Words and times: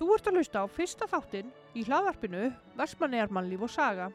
Þú 0.00 0.14
ert 0.14 0.28
að 0.30 0.36
hlusta 0.38 0.60
á 0.64 0.66
fyrsta 0.72 1.06
þáttinn 1.10 1.48
í 1.76 1.82
hlaðvarpinu 1.84 2.46
Vestmannegar 2.78 3.28
mannlíf 3.36 3.66
og 3.66 3.68
saga. 3.68 4.06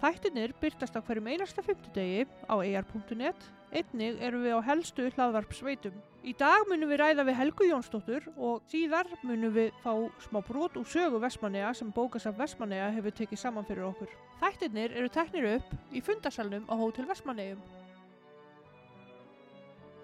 Þættinir 0.00 0.56
byrtast 0.58 0.98
á 0.98 1.00
hverjum 1.06 1.30
einasta 1.30 1.62
fymtudegi 1.62 2.24
á 2.50 2.58
er.net. 2.66 3.46
Einnig 3.70 4.18
eru 4.26 4.42
við 4.42 4.58
á 4.58 4.60
helstu 4.66 5.06
hlaðvarpsveitum. 5.14 5.94
Í 6.26 6.34
dag 6.34 6.66
munum 6.66 6.90
við 6.90 6.98
ræða 6.98 7.28
við 7.28 7.38
Helgu 7.38 7.70
Jónsdóttur 7.70 8.26
og 8.34 8.66
síðar 8.72 9.06
munum 9.22 9.54
við 9.54 9.70
fá 9.84 9.94
smá 10.26 10.42
brot 10.42 10.74
úr 10.82 10.90
sögu 10.90 11.22
Vestmannega 11.22 11.70
sem 11.78 11.94
bókasaf 11.94 12.34
Vestmannega 12.34 12.90
hefur 12.98 13.14
tekið 13.22 13.44
saman 13.44 13.70
fyrir 13.70 13.86
okkur. 13.92 14.10
Þættinir 14.42 14.98
eru 14.98 15.14
teknir 15.14 15.52
upp 15.60 15.78
í 15.94 16.02
fundasalnum 16.02 16.66
á 16.66 16.74
Hótel 16.74 17.06
Vestmannegum. 17.06 17.62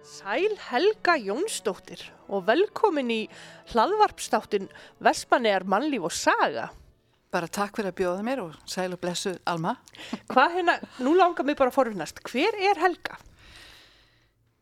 Sæl 0.05 0.53
Helga 0.61 1.15
Jónsdóttir 1.17 2.03
og 2.29 2.45
velkomin 2.45 3.09
í 3.09 3.21
hlaðvarpstáttin 3.73 4.67
Vestmannegar 5.01 5.65
mannlíf 5.65 6.05
og 6.05 6.13
saga. 6.13 6.67
Bara 7.33 7.49
takk 7.49 7.79
fyrir 7.79 7.89
að 7.89 7.97
bjóða 8.03 8.27
mér 8.27 8.43
og 8.43 8.59
sæl 8.69 8.93
og 8.93 9.01
blessu 9.01 9.33
Alma. 9.49 9.79
Hvað 10.33 10.59
hérna, 10.59 10.75
nú 11.01 11.15
langar 11.17 11.49
mig 11.49 11.57
bara 11.57 11.73
að 11.73 11.79
forfinnast, 11.79 12.21
hver 12.29 12.61
er 12.69 12.83
Helga? 12.83 13.17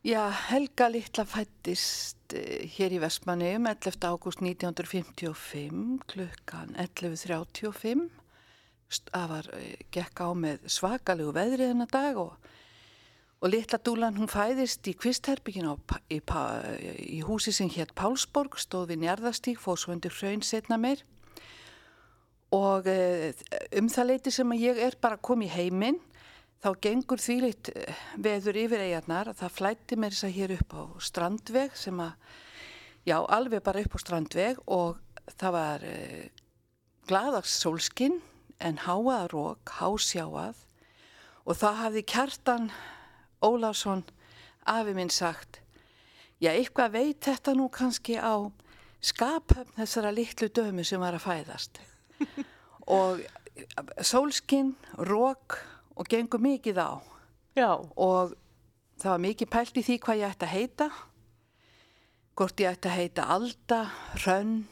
Já, 0.07 0.23
Helga 0.47 0.87
Littla 0.91 1.27
fættist 1.27 2.35
eh, 2.39 2.63
hér 2.77 2.95
í 2.95 3.03
Vestmanni 3.03 3.51
um 3.59 3.67
11. 3.67 3.99
ágúst 3.99 4.39
1955 4.39 6.07
klukkan 6.07 6.71
11.35. 6.79 8.07
Það 9.11 9.29
var, 9.35 9.51
gekk 9.91 10.23
á 10.23 10.29
með 10.37 10.67
svakalegu 10.71 11.35
veðri 11.35 11.67
þennan 11.67 11.91
dag 11.91 12.19
og, 12.29 12.35
og 13.43 13.51
Littla 13.51 13.75
Dúlan 13.83 14.15
hún 14.15 14.31
fæðist 14.31 14.87
í 14.87 14.93
kvistherbyggin 14.95 15.67
í, 16.07 16.21
í 16.23 17.19
húsi 17.27 17.51
sem 17.51 17.67
hétt 17.73 17.91
Pálsborg, 17.97 18.55
stóð 18.55 18.93
við 18.93 19.03
njarðastík, 19.03 19.59
fóð 19.59 19.81
svo 19.81 19.95
undir 19.97 20.15
hraun 20.15 20.45
setna 20.47 20.77
meir. 20.79 21.03
Og 22.55 22.87
um 22.87 23.89
það 23.91 24.07
leiti 24.07 24.31
sem 24.31 24.55
ég 24.55 24.79
er 24.79 24.95
bara 25.01 25.19
komið 25.19 25.57
heiminn 25.57 25.99
þá 26.63 26.69
gengur 26.85 27.19
því 27.19 27.35
lit 27.43 27.71
veður 28.23 28.59
yfir 28.61 28.85
eigarnar 28.85 29.33
að 29.33 29.41
það 29.41 29.55
flætti 29.57 29.99
mér 29.99 30.15
þess 30.15 30.27
að 30.29 30.37
hér 30.37 30.53
upp 30.55 30.75
á 30.79 30.83
strandveg 31.03 31.75
sem 31.75 31.99
að, 31.99 32.13
já 33.03 33.17
alveg 33.19 33.65
bara 33.65 33.83
upp 33.83 33.97
á 33.97 34.03
strandveg 34.05 34.61
og 34.71 35.01
það 35.35 35.55
var 35.57 35.83
eh, 35.89 36.29
gladags 37.09 37.57
sólskinn 37.59 38.21
en 38.63 38.79
háað 38.85 39.33
rók, 39.33 39.75
hásjáað. 39.81 40.61
Og 41.43 41.57
það 41.59 41.79
hafði 41.81 42.03
kjartan 42.07 42.69
Ólásson 43.43 44.05
afi 44.65 44.95
minn 44.95 45.11
sagt 45.11 45.63
já 46.43 46.51
eitthvað 46.51 46.97
veit 46.97 47.23
þetta 47.23 47.55
nú 47.55 47.69
kannski 47.71 48.17
á 48.19 48.35
skaphöfn 49.03 49.77
þessara 49.77 50.11
litlu 50.15 50.49
dömu 50.51 50.83
sem 50.87 51.01
var 51.01 51.15
að 51.15 51.25
fæðast. 51.27 51.79
Og 52.99 53.23
sólskinn, 54.03 54.73
rók 54.97 55.59
og 55.95 56.09
gengur 56.09 56.41
mikið 56.43 56.79
á. 56.83 56.91
Já. 57.53 57.69
og 57.77 58.33
það 58.97 59.11
var 59.11 59.19
mikið 59.21 59.49
pælt 59.53 59.75
í 59.77 59.83
því 59.85 59.95
hvað 60.01 60.19
ég 60.23 60.31
ætti 60.33 60.45
að 60.47 60.53
heita 60.57 60.87
hvort 62.33 62.63
ég 62.63 62.71
ætti 62.73 62.89
að 62.89 62.97
heita 62.97 63.25
Alda, 63.29 63.79
Rönn, 64.23 64.63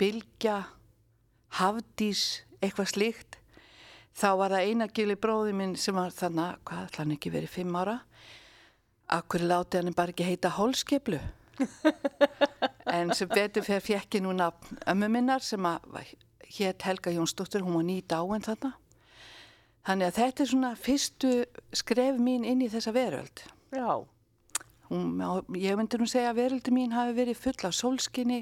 Bilgja 0.00 0.62
Hafdís, 1.60 2.46
eitthvað 2.62 2.88
slíkt. 2.94 3.36
Þá 4.16 4.28
var 4.40 4.54
það 4.56 4.70
einagili 4.70 5.18
bróði 5.20 5.52
minn 5.58 5.76
sem 5.76 5.94
var 5.94 6.14
þannig, 6.16 6.62
hvað 6.64 6.86
ætla 6.86 7.04
hann 7.04 7.14
ekki 7.18 7.34
verið 7.34 7.54
fimm 7.58 7.76
ára 7.76 7.98
Akkur 9.10 9.42
láti 9.42 9.80
hann 9.80 9.94
bara 9.96 10.14
ekki 10.14 10.26
heita 10.28 10.52
Hólskeplu 10.54 11.18
en 12.96 13.14
sem 13.14 13.28
betur 13.28 13.64
fyrir 13.66 13.82
fjekki 13.84 14.20
núna 14.22 14.50
ömmu 14.90 15.08
minnar 15.10 15.42
sem 15.44 15.66
að 15.66 16.14
hétt 16.50 16.82
Helga 16.82 17.12
Jónsdóttir, 17.14 17.62
hún 17.62 17.78
var 17.78 17.86
nýt 17.86 18.12
áinn 18.14 18.44
þarna. 18.44 18.72
Þannig 19.86 20.08
að 20.08 20.16
þetta 20.18 20.42
er 20.42 20.50
svona 20.50 20.70
fyrstu 20.76 21.32
skref 21.76 22.18
mín 22.20 22.46
inn 22.48 22.62
í 22.64 22.68
þessa 22.72 22.92
veröld. 22.94 23.44
Já. 23.74 24.02
Hún, 24.90 25.20
ég 25.56 25.78
myndi 25.78 26.00
nú 26.00 26.08
segja 26.10 26.32
að 26.32 26.40
veröldi 26.42 26.74
mín 26.74 26.94
hafi 26.96 27.14
verið 27.16 27.38
full 27.38 27.68
af 27.68 27.76
sólskinni, 27.78 28.40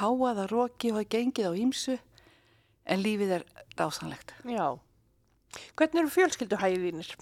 háaða 0.00 0.48
róki 0.50 0.90
og 0.90 1.00
hafa 1.00 1.10
gengið 1.12 1.50
á 1.50 1.54
ímsu, 1.60 1.98
en 2.88 3.02
lífið 3.04 3.36
er 3.38 3.44
dásanlegt. 3.76 4.32
Já. 4.48 4.80
Hvernig 5.76 6.02
eru 6.02 6.14
fjölskylduhæðinir? 6.14 7.12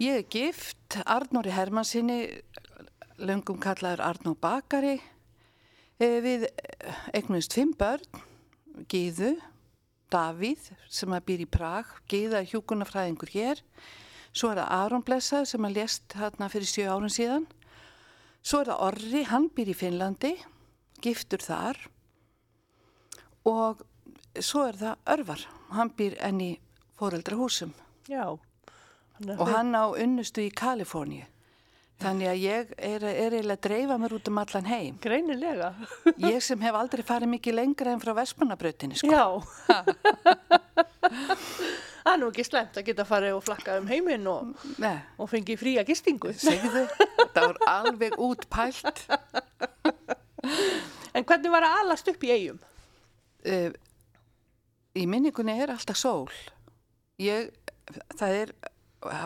Ég 0.00 0.14
er 0.16 0.28
gift, 0.32 0.94
Arnóri 1.04 1.50
Hermansinni, 1.52 2.22
löngum 3.20 3.58
kallaður 3.60 4.00
Arnó 4.00 4.32
Bakari, 4.32 4.94
við 6.00 6.46
eignumst 7.12 7.52
fimm 7.52 7.74
börn, 7.76 8.22
Gíðu, 8.88 9.34
Davíð 10.08 10.70
sem 10.88 11.12
að 11.12 11.26
býr 11.28 11.44
í 11.44 11.48
Prag, 11.52 11.92
Gíða 12.08 12.40
hjúkunafræðingur 12.48 13.34
hér, 13.34 13.60
svo 14.32 14.54
er 14.54 14.62
það 14.62 14.72
Aron 14.78 15.04
Blessað 15.04 15.46
sem 15.52 15.68
að 15.68 15.76
lést 15.82 16.16
hérna 16.16 16.48
fyrir 16.48 16.72
sjö 16.72 16.88
árun 16.88 17.12
síðan, 17.12 17.48
svo 18.40 18.64
er 18.64 18.72
það 18.72 18.84
Orri, 18.88 19.24
hann 19.28 19.52
býr 19.52 19.76
í 19.76 19.78
Finnlandi, 19.84 20.34
giftur 21.04 21.44
þar. 21.44 21.76
Og 23.44 23.84
svo 24.40 24.64
er 24.64 24.80
það 24.80 25.10
Örvar, 25.12 25.48
hann 25.76 25.92
býr 25.92 26.16
enni 26.24 26.54
fóreldrahúsum 26.96 27.76
Já. 28.08 28.40
Og 29.36 29.48
hann 29.50 29.74
á 29.76 29.84
unnustu 29.90 30.40
í 30.44 30.50
Kaliforníu. 30.54 31.24
Þannig 32.00 32.28
að 32.30 32.38
ég 32.40 32.70
er, 32.80 33.02
er 33.04 33.34
eiginlega 33.34 33.58
að 33.58 33.64
dreifa 33.66 33.96
mér 34.00 34.14
út 34.16 34.28
um 34.30 34.38
allan 34.40 34.68
heim. 34.70 34.94
Greinilega. 35.04 35.68
Ég 36.16 36.40
sem 36.44 36.60
hef 36.64 36.74
aldrei 36.78 37.02
farið 37.04 37.28
mikið 37.34 37.54
lengra 37.58 37.92
en 37.92 38.00
frá 38.00 38.14
Vestmannabrautinni, 38.16 38.96
sko. 38.96 39.12
Já. 39.12 39.26
Það 42.00 42.14
er 42.14 42.20
nú 42.22 42.30
ekki 42.32 42.44
slemt 42.46 42.78
að 42.80 42.86
geta 42.88 43.04
farið 43.04 43.34
og 43.36 43.42
flakka 43.44 43.74
um 43.78 43.88
heiminn 43.90 44.24
og, 44.30 44.54
og 45.20 45.26
fengi 45.28 45.56
fría 45.60 45.82
gistingu. 45.84 46.32
segðu, 46.32 46.86
það 47.34 47.44
voru 47.44 47.60
alveg 47.68 48.12
út 48.24 48.46
pælt. 48.50 49.02
En 51.12 51.24
hvernig 51.28 51.50
var 51.52 51.62
að 51.68 51.76
alast 51.82 52.08
upp 52.10 52.24
í 52.24 52.32
eigum? 52.32 52.58
Uh, 53.44 53.68
í 54.96 55.04
minningunni 55.10 55.54
er 55.60 55.70
alltaf 55.74 55.98
sól. 56.00 56.32
Ég, 57.20 57.52
það 58.16 58.32
er, 58.38 58.48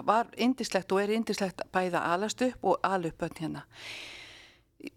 var 0.04 0.28
indislegt 0.36 0.92
og 0.92 1.02
er 1.02 1.14
indislegt 1.14 1.62
bæða 1.72 2.04
alast 2.14 2.42
upp 2.42 2.64
og 2.64 2.78
alupönd 2.86 3.38
hérna. 3.38 3.64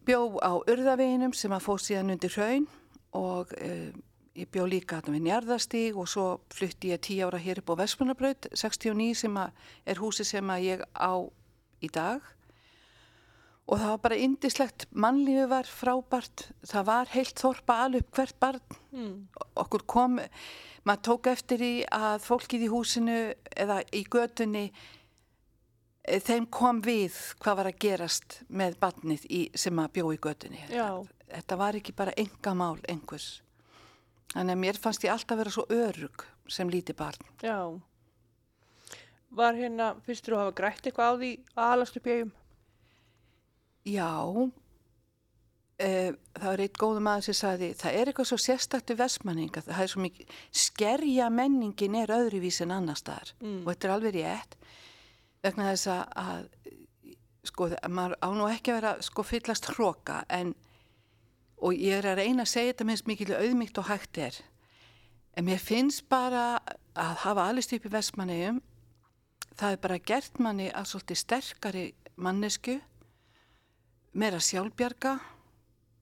Bjó 0.05 0.37
á 0.43 0.51
urðaveginum 0.67 1.33
sem 1.33 1.51
að 1.51 1.65
fóð 1.65 1.81
síðan 1.85 2.13
undir 2.15 2.33
hraun 2.35 2.67
og 3.15 3.53
uh, 3.61 3.91
ég 4.37 4.49
bjó 4.51 4.65
líka 4.67 4.99
hérna 4.99 5.15
við 5.15 5.25
Njarðastíg 5.27 5.97
og 5.97 6.09
svo 6.11 6.27
flutti 6.53 6.91
ég 6.91 7.01
tíu 7.01 7.27
ára 7.27 7.39
hér 7.41 7.63
upp 7.63 7.71
á 7.73 7.79
Vestmannabraut 7.81 8.49
69 8.53 9.15
sem 9.23 9.37
að 9.39 9.69
er 9.85 10.01
húsi 10.01 10.27
sem 10.27 10.49
að 10.53 10.65
ég 10.67 10.83
á 10.93 11.13
í 11.81 11.89
dag 11.93 12.21
og 13.67 13.79
það 13.81 13.89
var 13.91 13.97
bara 14.05 14.15
indislegt, 14.23 14.85
mannlífi 14.95 15.47
var 15.51 15.67
frábært, 15.67 16.45
það 16.65 16.85
var 16.87 17.09
heilt 17.11 17.41
þorpa 17.41 17.79
alup 17.85 18.11
hvert 18.15 18.37
barn, 18.39 18.61
Mm. 18.93 19.27
okkur 19.55 19.83
kom, 19.85 20.19
maður 20.87 21.01
tók 21.03 21.27
eftir 21.27 21.59
í 21.59 21.73
að 21.91 22.21
fólkið 22.23 22.63
í 22.63 22.69
húsinu 22.71 23.17
eða 23.55 23.81
í 23.91 24.05
götunni, 24.07 24.71
eh, 26.05 26.19
þeim 26.19 26.49
kom 26.49 26.81
við 26.81 27.11
hvað 27.41 27.55
var 27.57 27.65
að 27.65 27.79
gerast 27.79 28.39
með 28.49 28.77
barnið 28.79 29.25
í, 29.29 29.41
sem 29.55 29.75
að 29.75 29.91
bjó 29.93 30.13
í 30.13 30.17
götunni. 30.17 30.63
Já. 30.69 31.05
Þetta 31.27 31.57
var 31.57 31.73
ekki 31.73 31.93
bara 31.95 32.13
enga 32.17 32.53
mál 32.55 32.79
einhvers. 32.87 33.41
Þannig 34.33 34.55
að 34.55 34.59
mér 34.63 34.77
fannst 34.79 35.03
ég 35.03 35.11
alltaf 35.11 35.37
vera 35.37 35.49
svo 35.51 35.65
örug 35.69 36.23
sem 36.47 36.69
líti 36.69 36.95
barn. 36.95 37.19
Já. 37.43 37.79
Var 39.31 39.53
hérna, 39.53 39.95
fyrstur 40.05 40.33
þú 40.33 40.37
að 40.37 40.43
hafa 40.45 40.55
grætt 40.55 40.87
eitthvað 40.87 41.11
á 41.11 41.13
því 41.19 41.31
að 41.57 41.71
alast 41.73 41.97
upp 41.97 42.07
í 42.07 42.11
eigum? 42.15 42.31
Já, 43.87 44.11
e, 45.79 45.89
það 46.35 46.49
er 46.51 46.63
eitt 46.65 46.79
góðum 46.81 47.07
aðeins 47.11 47.29
sem 47.29 47.37
sagði, 47.37 47.69
það 47.79 47.99
er 47.99 48.11
eitthvað 48.11 48.29
svo 48.31 48.39
sérstættu 48.41 48.97
vestmanninga, 48.99 49.63
það 49.67 49.83
er 49.83 49.93
svo 49.93 50.03
mikið, 50.03 50.35
skerja 50.65 51.29
menningin 51.33 51.95
er 52.01 52.13
öðruvís 52.17 52.59
en 52.65 52.75
annar 52.75 52.99
staðar. 52.99 53.33
Mm. 53.39 53.61
og 53.63 53.71
þetta 53.71 53.87
er 53.87 53.95
alveg 53.95 54.17
rétt, 54.17 54.57
vegna 55.45 55.69
þess 55.71 55.91
að, 55.93 56.03
að 56.23 57.15
sko, 57.47 57.69
maður 57.87 58.17
á 58.19 58.29
nú 58.35 58.49
ekki 58.51 58.73
að 58.73 58.79
vera 58.81 58.93
sko 59.05 59.25
fyllast 59.25 59.69
hróka 59.73 60.21
en, 60.33 60.53
og 61.57 61.77
ég 61.77 62.01
er 62.01 62.11
að 62.11 62.21
reyna 62.21 62.45
að 62.45 62.53
segja 62.53 62.73
þetta 62.73 62.89
minnst 62.89 63.09
mikil 63.09 63.31
auðmygt 63.37 63.79
og 63.81 63.89
hægt 63.91 64.19
er, 64.21 64.41
en 65.37 65.47
mér 65.47 65.61
finnst 65.61 66.07
bara 66.09 66.59
að 66.97 67.15
hafa 67.23 67.47
alveg 67.47 67.67
stýp 67.67 67.87
í 67.87 67.93
vestmanniðum, 67.93 68.59
það 69.57 69.73
er 69.73 69.81
bara 69.85 70.03
gert 70.11 70.39
manni 70.43 70.69
að 70.73 70.91
svolítið 70.91 71.21
sterkari 71.23 71.85
mannesku, 72.17 72.79
meira 74.17 74.39
sjálfbjarga 74.41 75.17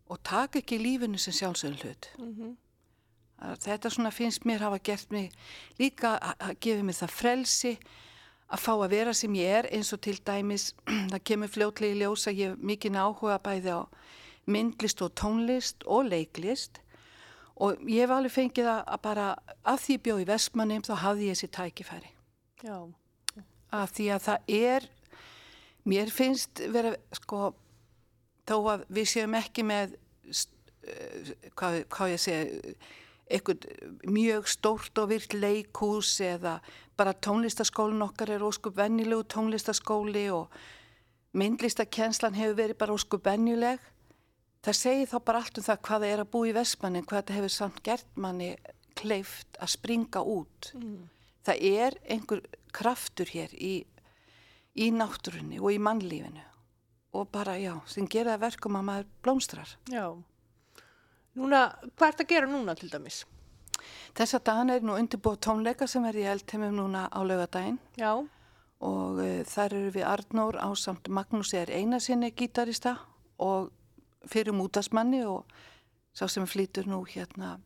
og 0.09 0.21
taka 0.23 0.61
ekki 0.61 0.79
lífinu 0.79 1.19
sem 1.19 1.33
sjálfsögum 1.33 1.81
hlut. 1.83 2.11
Mm 2.19 2.55
Þetta 3.35 3.89
svona 3.91 4.11
finnst 4.15 4.45
mér 4.47 4.61
hafa 4.63 4.77
gert 4.79 5.11
mig 5.11 5.31
líka 5.77 6.15
að 6.39 6.55
gefa 6.63 6.83
mér 6.83 6.95
það 6.95 7.11
frelsi 7.11 7.73
að 8.47 8.61
fá 8.61 8.71
að 8.73 8.89
vera 8.93 9.13
sem 9.13 9.35
ég 9.35 9.57
er 9.59 9.67
eins 9.75 9.91
og 9.93 10.01
til 10.05 10.15
dæmis 10.25 10.69
það 11.11 11.23
kemur 11.23 11.51
fljótlega 11.51 11.95
í 11.95 11.99
ljós 11.99 12.27
að 12.27 12.39
ég 12.39 12.53
hef 12.53 12.63
mikið 12.69 12.95
áhuga 12.95 13.37
bæði 13.43 13.75
á 13.75 13.81
myndlist 14.45 15.01
og 15.01 15.13
tónlist 15.19 15.83
og 15.85 16.07
leiklist 16.11 16.79
og 17.55 17.81
ég 17.89 18.05
hef 18.05 18.13
alveg 18.15 18.31
fengið 18.31 18.69
að, 18.71 19.01
bara 19.01 19.27
að 19.63 19.81
því 19.83 19.97
ég 19.97 20.03
bjó 20.05 20.17
í 20.21 20.27
Vestmannum 20.29 20.85
þá 20.85 20.93
hafði 21.03 21.29
ég 21.29 21.35
þessi 21.35 21.51
tækifæri 21.57 22.11
Já. 22.63 22.77
af 23.71 23.95
því 23.95 24.09
að 24.15 24.25
það 24.29 24.55
er 24.59 24.89
mér 25.85 26.11
finnst 26.13 26.63
vera 26.71 26.95
sko 27.19 27.53
þó 28.45 28.57
að 28.75 28.85
við 28.97 29.09
séum 29.11 29.37
ekki 29.39 29.65
með 29.65 29.95
uh, 29.95 31.33
hvað, 31.57 31.81
hvað 31.93 32.13
ég 32.13 32.23
segja 32.23 32.75
eitthvað 33.25 33.65
mjög 34.05 34.47
stórt 34.51 35.01
og 35.01 35.09
virt 35.09 35.33
leikús 35.33 36.11
eða 36.21 36.59
bara 36.97 37.15
tónlistaskólinn 37.25 38.05
okkar 38.05 38.35
er 38.35 38.45
óskup 38.45 38.77
vennilegu 38.77 39.25
tónlistaskóli 39.33 40.27
og 40.33 40.53
myndlistakenslan 41.35 42.37
hefur 42.37 42.59
verið 42.59 42.79
bara 42.79 42.95
óskup 42.95 43.25
vennileg 43.25 43.81
það 44.65 44.79
segir 44.79 45.09
þá 45.09 45.17
bara 45.25 45.41
allt 45.41 45.59
um 45.59 45.65
það 45.65 45.81
hvað 45.87 46.05
það 46.05 46.13
er 46.13 46.23
að 46.23 46.31
búa 46.35 46.49
í 46.49 46.55
Vestmannin 46.55 47.05
hvað 47.05 47.21
þetta 47.21 47.37
hefur 47.39 47.55
samt 47.55 47.81
gert 47.85 48.07
manni 48.15 48.51
kleift 48.95 49.59
að 49.59 49.73
springa 49.73 50.21
út. 50.23 50.71
Mm. 50.77 51.09
það 51.45 51.65
er 51.67 51.97
einhver 52.09 52.41
kraftur 52.73 53.29
hér 53.29 53.51
í, 53.53 53.75
í 54.77 54.91
náttúrunni 54.93 55.59
og 55.61 55.73
í 55.73 55.81
mannlífinu 55.81 56.45
og 57.15 57.29
bara 57.31 57.55
já, 57.61 57.73
sem 57.89 58.07
gera 58.11 58.37
verkum 58.41 58.77
að 58.79 58.87
maður 58.89 59.07
blómstrar. 59.23 59.71
Já. 59.91 60.07
Núna, 61.35 61.65
hvað 61.95 62.11
ert 62.11 62.23
að 62.23 62.31
gera 62.31 62.49
núna 62.51 62.75
til 62.79 62.89
dæmis? 62.91 63.23
Þessa 64.15 64.39
dagan 64.39 64.71
er 64.71 64.85
nú 64.85 64.95
undirbúið 64.95 65.41
tónleika 65.43 65.87
sem 65.87 66.05
er 66.07 66.17
í 66.21 66.25
eldheimum 66.31 66.77
núna 66.77 67.05
á 67.11 67.19
laugadaginn 67.27 67.77
Já. 67.99 68.13
Og 68.85 69.19
uh, 69.19 69.41
þar 69.47 69.75
eru 69.75 69.91
við 69.95 70.07
Arnór 70.07 70.57
á 70.59 70.69
samt 70.79 71.09
Magnús 71.11 71.53
er 71.55 71.71
einasinni 71.71 72.31
gítarista 72.35 72.97
og 73.41 73.71
fyrir 74.29 74.55
mútasmanni 74.55 75.23
og 75.27 75.43
sá 76.15 76.27
sem 76.31 76.47
flýtur 76.47 76.87
nú 76.87 77.03
hérna 77.07 77.57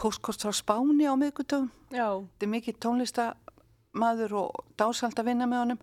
postkost 0.00 0.44
frá 0.44 0.52
Spáni 0.54 1.06
á 1.06 1.14
miðgutöfum. 1.18 1.70
Þetta 1.92 2.46
er 2.46 2.52
mikið 2.54 2.78
tónlistamadur 2.82 4.36
og 4.40 4.64
dásald 4.80 5.18
að 5.18 5.30
vinna 5.30 5.48
með 5.50 5.64
honum 5.64 5.82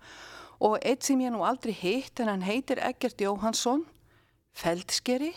og 0.60 0.78
eitt 0.82 1.06
sem 1.06 1.22
ég 1.22 1.34
nú 1.34 1.44
aldrei 1.46 1.74
hitt 1.74 2.20
en 2.20 2.32
hann 2.32 2.46
heitir 2.46 2.82
Egert 2.82 3.22
Jóhansson, 3.22 3.86
feldskeri 4.58 5.34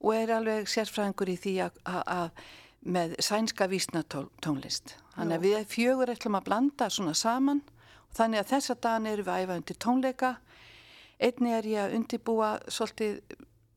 og 0.00 0.14
er 0.14 0.32
alveg 0.34 0.68
sérfræðingur 0.70 1.30
í 1.30 1.36
því 1.38 1.54
að 1.66 2.30
með 2.88 3.16
sænska 3.22 3.66
vísnatónlist. 3.70 4.94
Þannig 5.16 5.36
að 5.36 5.46
við 5.46 5.64
fjögur 5.72 6.12
ætlum 6.12 6.38
að 6.38 6.46
blanda 6.46 6.88
svona 6.90 7.14
saman 7.18 7.62
og 8.08 8.14
þannig 8.18 8.42
að 8.42 8.52
þessa 8.52 8.76
dagan 8.78 9.08
eru 9.10 9.26
við 9.26 9.34
að 9.34 9.42
æfa 9.42 9.58
undir 9.60 9.78
tónleika. 9.82 10.30
Einni 11.18 11.54
er 11.56 11.66
ég 11.66 11.82
að 11.82 11.96
undirbúa 11.98 12.50
svolítið 12.70 13.18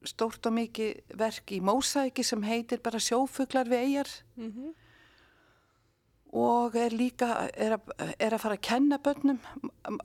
stórt 0.05 0.45
og 0.49 0.55
mikið 0.57 1.17
verk 1.17 1.53
í 1.53 1.59
mósæki 1.61 2.23
sem 2.25 2.45
heitir 2.45 2.81
bara 2.81 3.01
sjófuglar 3.01 3.69
við 3.69 3.83
eigjar 3.85 4.09
mm 4.35 4.51
-hmm. 4.51 4.73
Og 6.31 6.75
er 6.79 6.93
líka 6.95 7.49
er 7.53 7.75
að, 7.75 7.91
er 8.19 8.35
að 8.35 8.43
fara 8.43 8.55
að 8.55 8.63
kenna 8.67 8.99
börnum 9.03 9.39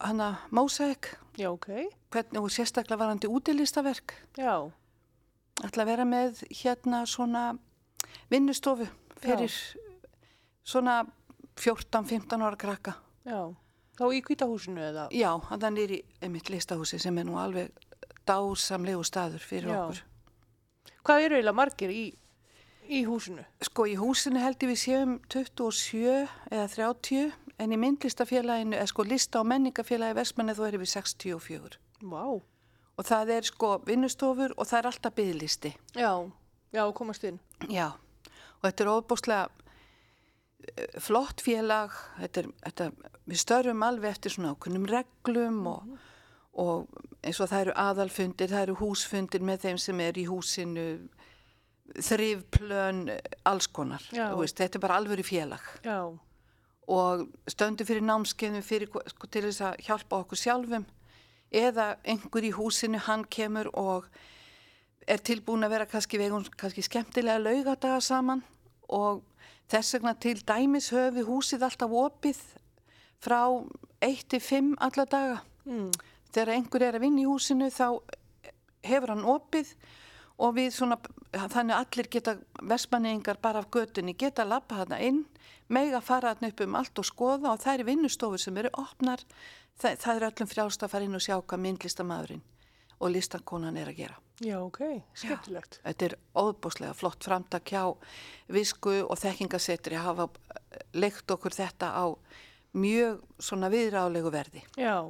hana 0.00 0.32
mósæk 0.50 1.12
okay. 1.46 1.87
hvernig 2.11 2.43
og 2.43 2.50
sérstaklega 2.50 2.99
varandi 3.05 3.31
útilistaverk 3.31 4.17
Já 4.38 4.73
ætla 5.64 5.84
að 5.84 5.90
vera 5.90 6.06
með 6.08 6.43
hérna 6.52 7.05
svona 7.08 7.44
vinnustofu 8.32 8.88
fyrir 9.23 9.49
Já. 9.49 9.78
svona 10.67 10.99
14-15 11.56 12.43
ára 12.43 12.58
krakka 12.61 12.96
Já, 13.26 13.55
þá 13.96 14.05
í 14.12 14.20
kvítahúsinu 14.26 14.82
eða? 14.82 15.08
Já, 15.14 15.32
þannig 15.49 15.87
er 15.87 15.94
í 15.96 16.02
einmitt 16.23 16.50
listahúsi 16.52 17.00
sem 17.02 17.17
er 17.19 17.26
nú 17.28 17.38
alveg 17.40 17.73
dásamlegu 18.26 19.02
staður 19.06 19.43
fyrir 19.43 19.73
Já. 19.73 19.81
okkur. 19.81 20.02
Hvað 21.06 21.25
eru 21.25 21.38
eiginlega 21.38 21.56
margir 21.56 21.94
í, 21.94 22.05
í 22.88 23.02
húsinu? 23.06 23.44
Sko 23.64 23.86
í 23.88 23.96
húsinu 23.98 24.40
heldur 24.42 24.70
við 24.72 24.80
séum 24.82 25.16
27 25.32 26.26
eða 26.50 26.66
30 26.72 27.34
en 27.62 27.72
í 27.72 27.78
myndlistafélaginu, 27.80 28.76
eða 28.76 28.90
sko 28.90 29.06
lista 29.06 29.40
og 29.40 29.48
menningafélagi 29.50 30.16
versmanni 30.18 30.56
þá 30.56 30.62
erum 30.68 30.84
við 30.84 30.92
64. 30.94 31.78
Vá. 32.12 32.24
Og 32.96 33.04
það 33.04 33.32
er 33.36 33.48
sko 33.48 33.70
vinnustofur 33.86 34.56
og 34.56 34.68
það 34.68 34.78
er 34.78 34.90
alltaf 34.90 35.16
byggðlisti. 35.16 35.72
Já, 35.96 36.12
já, 36.72 36.82
komast 36.96 37.24
inn. 37.28 37.38
Já, 37.72 37.92
og 38.58 38.66
þetta 38.68 38.84
er 38.84 38.92
óbúslega 38.92 39.46
eh, 40.72 41.00
flott 41.00 41.44
félag, 41.44 41.96
þetta 42.20 42.44
er, 42.44 42.52
þetta, 42.68 42.90
við 43.24 43.42
störfum 43.44 43.88
alveg 43.88 44.16
eftir 44.16 44.36
svona 44.36 44.54
ákunnum 44.56 44.88
reglum 44.90 45.64
og 45.72 45.88
mm 45.88 46.04
og 46.56 46.88
eins 47.24 47.40
og 47.40 47.50
það 47.50 47.66
eru 47.66 47.74
aðalfundir, 47.80 48.50
það 48.52 48.64
eru 48.64 48.76
húsfundir 48.80 49.44
með 49.44 49.66
þeim 49.66 49.80
sem 49.82 50.00
er 50.00 50.18
í 50.18 50.26
húsinu 50.28 50.86
þrifplön, 51.94 53.06
alls 53.46 53.68
konar. 53.72 54.04
Veist, 54.12 54.58
þetta 54.58 54.78
er 54.78 54.84
bara 54.84 55.00
alvöru 55.00 55.24
félag. 55.26 55.62
Já. 55.84 56.16
og 56.86 57.26
stöndu 57.50 57.82
fyrir 57.82 58.04
námskeiðum 58.06 58.62
fyrir, 58.62 58.90
sko, 59.10 59.26
til 59.26 59.42
þess 59.48 59.64
að 59.66 59.80
hjálpa 59.88 60.20
okkur 60.22 60.38
sjálfum. 60.38 60.84
Eða 61.50 61.96
einhver 62.06 62.46
í 62.46 62.52
húsinu, 62.54 63.00
hann 63.02 63.24
kemur 63.30 63.70
og 63.74 64.06
er 65.06 65.22
tilbúin 65.22 65.66
að 65.66 65.74
vera 65.74 65.88
kannski 65.90 66.18
vegum 66.18 66.46
kannski 66.58 66.84
skemmtilega 66.86 67.42
laugadaga 67.42 67.98
saman. 68.02 68.42
Og 68.86 69.24
þess 69.70 69.96
vegna 69.96 70.14
til 70.14 70.38
dæmis 70.46 70.92
höfi 70.94 71.26
húsið 71.26 71.66
alltaf 71.66 71.90
opið 71.90 72.42
frá 73.22 73.40
1-5 74.04 74.74
alla 74.78 75.06
daga. 75.10 75.40
Mm. 75.66 75.90
Þegar 76.30 76.54
einhver 76.54 76.86
er 76.86 76.98
að 76.98 77.06
vinna 77.06 77.22
í 77.24 77.26
húsinu 77.26 77.70
þá 77.74 77.98
hefur 78.86 79.14
hann 79.14 79.26
opið 79.26 79.72
og 80.38 80.54
við 80.58 80.74
svona, 80.76 80.98
þannig 81.32 81.76
allir 81.76 82.08
geta 82.11 82.37
versmanningar 82.62 83.40
bara 83.43 83.62
af 83.62 83.70
götunni 83.75 84.17
geta 84.19 84.44
lappa 84.44 84.82
þarna 84.82 85.00
inn, 85.02 85.25
meg 85.69 85.94
að 85.94 86.06
fara 86.06 86.34
þarna 86.34 86.52
upp 86.52 86.61
um 86.67 86.76
allt 86.81 87.02
og 87.02 87.08
skoða 87.08 87.52
og 87.52 87.62
það 87.64 87.81
er 87.81 87.88
vinnustofur 87.90 88.43
sem 88.43 88.61
eru 88.62 88.70
opnar, 88.78 89.25
það, 89.81 89.99
það 90.05 90.12
er 90.14 90.28
öllum 90.31 90.52
frjást 90.52 90.84
að 90.84 90.94
fara 90.94 91.08
inn 91.08 91.19
og 91.19 91.25
sjá 91.25 91.37
hvað 91.38 91.64
myndlistamæðurinn 91.67 92.44
og 92.96 93.12
listankonan 93.12 93.76
er 93.76 93.90
að 93.90 94.00
gera. 94.00 94.17
Já, 94.44 94.56
ok, 94.61 94.81
skemmtilegt. 95.17 95.78
Þetta 95.84 96.06
er 96.06 96.14
óbúslega 96.37 96.96
flott 96.96 97.25
framtak 97.25 97.73
hjá 97.73 97.82
visku 98.52 98.99
og 99.05 99.17
þekkingasetri 99.20 99.96
að 99.96 100.08
hafa 100.11 100.26
leikt 100.96 101.31
okkur 101.32 101.56
þetta 101.56 101.93
á 101.96 102.05
mjög 102.76 103.23
svona 103.40 103.70
viðrálegu 103.73 104.32
verði. 104.32 104.64
Já, 104.76 105.08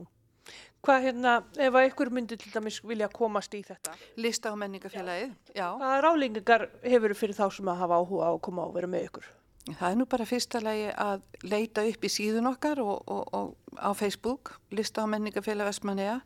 Hvað 0.87 1.03
hérna, 1.03 1.31
ef 1.59 1.75
að 1.75 1.88
ykkur 1.88 2.12
myndi 2.15 2.37
til 2.38 2.53
dæmis 2.55 2.77
vilja 2.87 3.09
komast 3.11 3.55
í 3.59 3.62
þetta? 3.67 3.97
Lista 4.23 4.53
á 4.53 4.59
menningafélagið, 4.61 5.33
já. 5.50 5.56
já. 5.59 5.67
Hvaða 5.81 5.97
rálingar 6.05 6.69
hefur 6.84 7.15
fyrir 7.19 7.34
þá 7.34 7.46
sem 7.56 7.70
að 7.72 7.81
hafa 7.81 7.99
áhuga 7.99 8.29
á 8.29 8.32
að 8.37 8.43
koma 8.46 8.69
og 8.69 8.77
vera 8.77 8.91
með 8.93 9.08
ykkur? 9.08 9.27
Það 9.67 9.89
er 9.89 9.96
nú 9.99 10.06
bara 10.06 10.27
fyrsta 10.31 10.60
lagi 10.63 10.84
að 10.94 11.25
leita 11.43 11.82
upp 11.91 12.06
í 12.06 12.10
síðun 12.13 12.46
okkar 12.53 12.79
og, 12.84 13.01
og, 13.10 13.25
og 13.34 13.81
á 13.82 13.91
Facebook, 13.99 14.53
lista 14.70 15.03
á 15.03 15.10
menningafélag 15.10 15.67
Vestmanniða, 15.72 16.20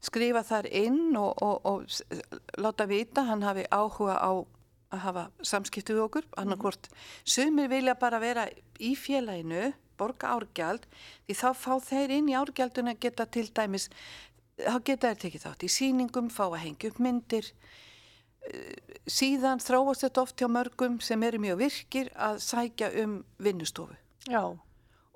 skrifa 0.00 0.40
þar 0.46 0.70
inn 0.72 1.18
og, 1.20 1.44
og 1.68 1.84
láta 2.56 2.88
vita, 2.88 3.26
hann 3.28 3.44
hafi 3.44 3.66
áhuga 3.68 4.16
á 4.16 4.32
að 4.88 5.02
hafa 5.04 5.26
samskiptu 5.44 5.98
við 5.98 6.06
okkur, 6.06 6.28
annarkort. 6.40 6.88
Mm. 6.88 7.04
Sumir 7.34 7.68
vilja 7.68 7.94
bara 8.00 8.20
vera 8.22 8.46
í 8.80 8.94
félaginu, 8.96 9.74
borga 9.98 10.32
árgjald 10.36 10.86
því 11.26 11.36
þá 11.40 11.48
fá 11.58 11.72
þeir 11.88 12.14
inn 12.18 12.30
í 12.30 12.36
árgjalduna 12.38 12.94
geta 13.00 13.26
til 13.26 13.48
dæmis, 13.54 13.88
þá 14.58 14.78
geta 14.84 15.12
þeir 15.12 15.20
tekið 15.24 15.44
þátt 15.46 15.66
í 15.66 15.72
síningum, 15.72 16.30
fá 16.32 16.46
að 16.48 16.62
hengja 16.64 16.92
upp 16.92 17.02
myndir. 17.02 17.50
Eh, 18.48 18.96
síðan 19.10 19.62
þróast 19.62 20.06
þetta 20.06 20.24
oft 20.24 20.40
hjá 20.40 20.48
mörgum 20.52 21.00
sem 21.04 21.22
eru 21.26 21.42
mjög 21.42 21.60
virkir 21.64 22.10
að 22.14 22.40
sækja 22.44 22.92
um 23.04 23.20
vinnustofu. 23.42 23.96
Já. 24.28 24.58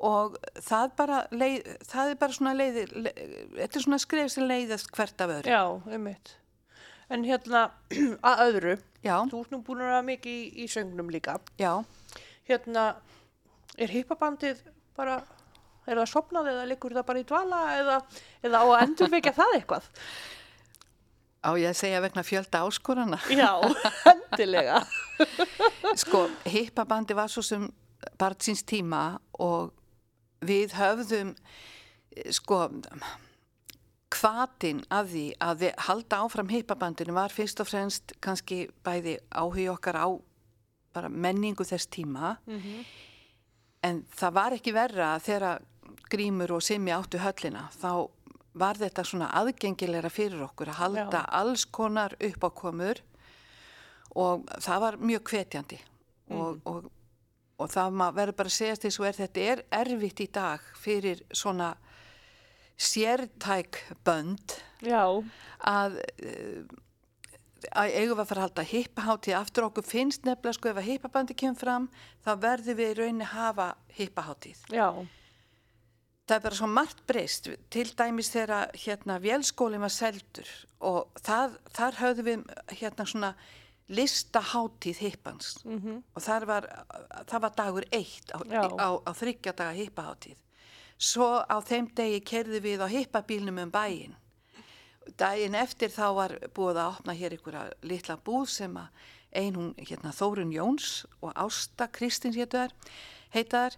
og 0.02 0.36
það, 0.58 1.02
leið, 1.30 1.66
það 1.86 2.08
er 2.10 2.16
bara 2.18 2.34
svona 2.34 2.52
leiðir 2.58 2.94
leið, 2.96 3.18
þetta 3.58 3.78
er 3.78 3.84
svona 3.84 3.98
skref 4.02 4.30
sem 4.32 4.48
leiðast 4.48 4.90
hvert 4.96 5.20
af 5.20 5.34
öðru. 5.36 5.52
Já, 5.52 5.92
einmitt. 5.94 6.32
En 7.12 7.26
hérna 7.28 7.68
að 8.32 8.42
öðru. 8.48 8.74
Já. 9.02 9.16
þú 9.30 9.42
ert 9.42 9.52
nú 9.52 9.60
búin 9.66 9.82
að 9.82 9.90
vera 9.90 10.02
mikið 10.06 10.34
í, 10.38 10.64
í 10.64 10.68
söngnum 10.70 11.10
líka. 11.12 11.36
Já. 11.60 11.84
Hérna 12.48 12.86
er 13.80 13.92
hippabandið 13.92 14.60
bara, 14.96 15.18
er 15.86 15.98
það 15.98 16.10
sopnað 16.10 16.52
eða 16.52 16.68
likur 16.70 16.94
það 16.96 17.08
bara 17.08 17.22
í 17.22 17.26
dvala 17.28 17.62
eða, 17.78 17.98
eða 18.44 18.62
á 18.62 18.66
að 18.66 18.84
endurvekja 18.86 19.34
það 19.36 19.58
eitthvað? 19.58 19.90
Á 21.42 21.50
ég 21.58 21.72
að 21.72 21.78
segja 21.80 22.02
vegna 22.04 22.22
fjölda 22.22 22.60
áskorana. 22.62 23.18
Já, 23.34 23.50
endilega. 24.12 24.82
sko, 26.04 26.28
hippabandi 26.46 27.16
var 27.18 27.32
svo 27.32 27.42
sem 27.42 27.66
bara 28.18 28.38
síns 28.38 28.62
tíma 28.62 29.18
og 29.42 29.72
við 30.46 30.76
höfðum, 30.78 31.32
sko, 32.30 32.60
hvaðinn 34.12 34.84
að 34.92 35.14
því 35.14 35.24
að 35.42 35.64
við 35.64 35.84
halda 35.88 36.20
áfram 36.22 36.52
hippabandinu 36.52 37.16
var 37.16 37.34
fyrst 37.34 37.62
og 37.64 37.70
fremst 37.72 38.14
kannski 38.22 38.66
bæði 38.86 39.16
áhug 39.34 39.72
okkar 39.74 39.98
á 39.98 40.08
menningu 41.08 41.64
þess 41.66 41.88
tíma. 41.90 42.36
Mm 42.46 42.60
-hmm 42.60 43.10
en 43.82 44.02
það 44.14 44.34
var 44.38 44.56
ekki 44.56 44.74
verra 44.74 45.12
þegar 45.22 45.62
grímur 46.12 46.56
og 46.56 46.64
simmi 46.64 46.92
áttu 46.94 47.20
höllina 47.22 47.68
þá 47.76 48.08
var 48.58 48.76
þetta 48.80 49.04
svona 49.06 49.30
aðgengilegra 49.40 50.10
fyrir 50.12 50.42
okkur 50.44 50.72
að 50.72 50.80
halda 50.80 51.22
Já. 51.22 51.28
alls 51.40 51.64
konar 51.64 52.16
upp 52.20 52.44
á 52.44 52.50
komur 52.52 53.00
og 54.18 54.44
það 54.60 54.82
var 54.84 54.98
mjög 55.00 55.30
hvetjandi. 55.32 55.78
Og, 56.32 56.58
og, 56.68 56.90
og 57.60 57.70
það 57.72 57.96
verður 58.16 58.36
bara 58.36 58.52
að 58.52 58.56
segja 58.58 58.76
þess 58.84 59.00
að 59.00 59.18
þetta 59.22 59.46
er 59.52 59.64
erfitt 59.80 60.20
í 60.20 60.28
dag 60.32 60.68
fyrir 60.80 61.24
svona 61.32 61.72
sértæk 62.82 63.78
bönd 64.04 64.56
Já, 64.82 65.04
að 65.68 65.98
eh, 66.24 66.62
að 67.70 67.94
eigum 67.96 68.16
við 68.16 68.22
að 68.22 68.28
fara 68.30 68.42
að 68.42 68.46
halda 68.46 68.64
hippaháttið 68.72 69.38
aftur 69.38 69.66
okkur 69.68 69.86
finnst 69.86 70.26
nefnilega 70.26 70.56
sko 70.58 70.70
ef 70.70 70.78
að 70.80 70.88
hippabandi 70.90 71.36
kemur 71.38 71.60
fram 71.60 71.88
þá 72.24 72.30
verður 72.42 72.78
við 72.80 72.92
í 72.92 72.98
rauninni 73.00 73.28
hafa 73.32 73.74
hippaháttið. 73.98 74.62
já, 74.72 74.88
Það 76.22 76.36
er 76.36 76.42
bara 76.42 76.54
svo 76.54 76.66
margt 76.70 77.00
breyst 77.06 77.48
til 77.74 77.88
dæmis 77.98 78.30
þegar 78.30 78.70
hérna 78.78 79.18
vélskólinn 79.20 79.82
var 79.82 79.90
seldur 79.90 80.48
og 80.80 81.10
það, 81.18 81.58
þar 81.74 81.98
höfðum 81.98 82.28
við 82.28 82.44
hérna 82.78 83.06
svona 83.06 83.32
listaháttið 83.92 85.00
hippans 85.02 85.58
-hmm. 85.64 86.02
og 86.14 86.22
þar 86.22 86.46
var, 86.46 86.68
það 87.26 87.40
var 87.40 87.52
dagur 87.56 87.84
eitt 87.90 88.30
á, 88.30 88.38
á, 88.78 88.88
á 89.02 89.10
þryggja 89.12 89.52
daga 89.52 89.72
hippaháttið. 89.72 90.38
Svo 90.96 91.42
á 91.42 91.56
þeim 91.60 91.90
degi 91.94 92.20
kerði 92.20 92.60
við 92.60 92.80
á 92.80 92.88
hippabílnum 92.88 93.58
um 93.58 93.70
bæinn 93.70 94.14
daginn 95.18 95.56
eftir 95.58 95.92
þá 95.92 96.06
var 96.16 96.36
búið 96.54 96.80
að 96.82 96.92
opna 96.96 97.16
hér 97.16 97.36
einhverja 97.36 97.64
litla 97.86 98.16
búð 98.16 98.48
sem 98.52 98.76
að 98.78 99.02
ein 99.32 99.56
hún, 99.56 99.72
hérna 99.80 100.12
Þórun 100.12 100.52
Jóns 100.52 101.02
og 101.22 101.32
Ásta 101.40 101.88
Kristins 101.88 102.36
héttu 102.36 102.60
þar, 102.60 102.74
heita 103.32 103.64
þar, 103.64 103.76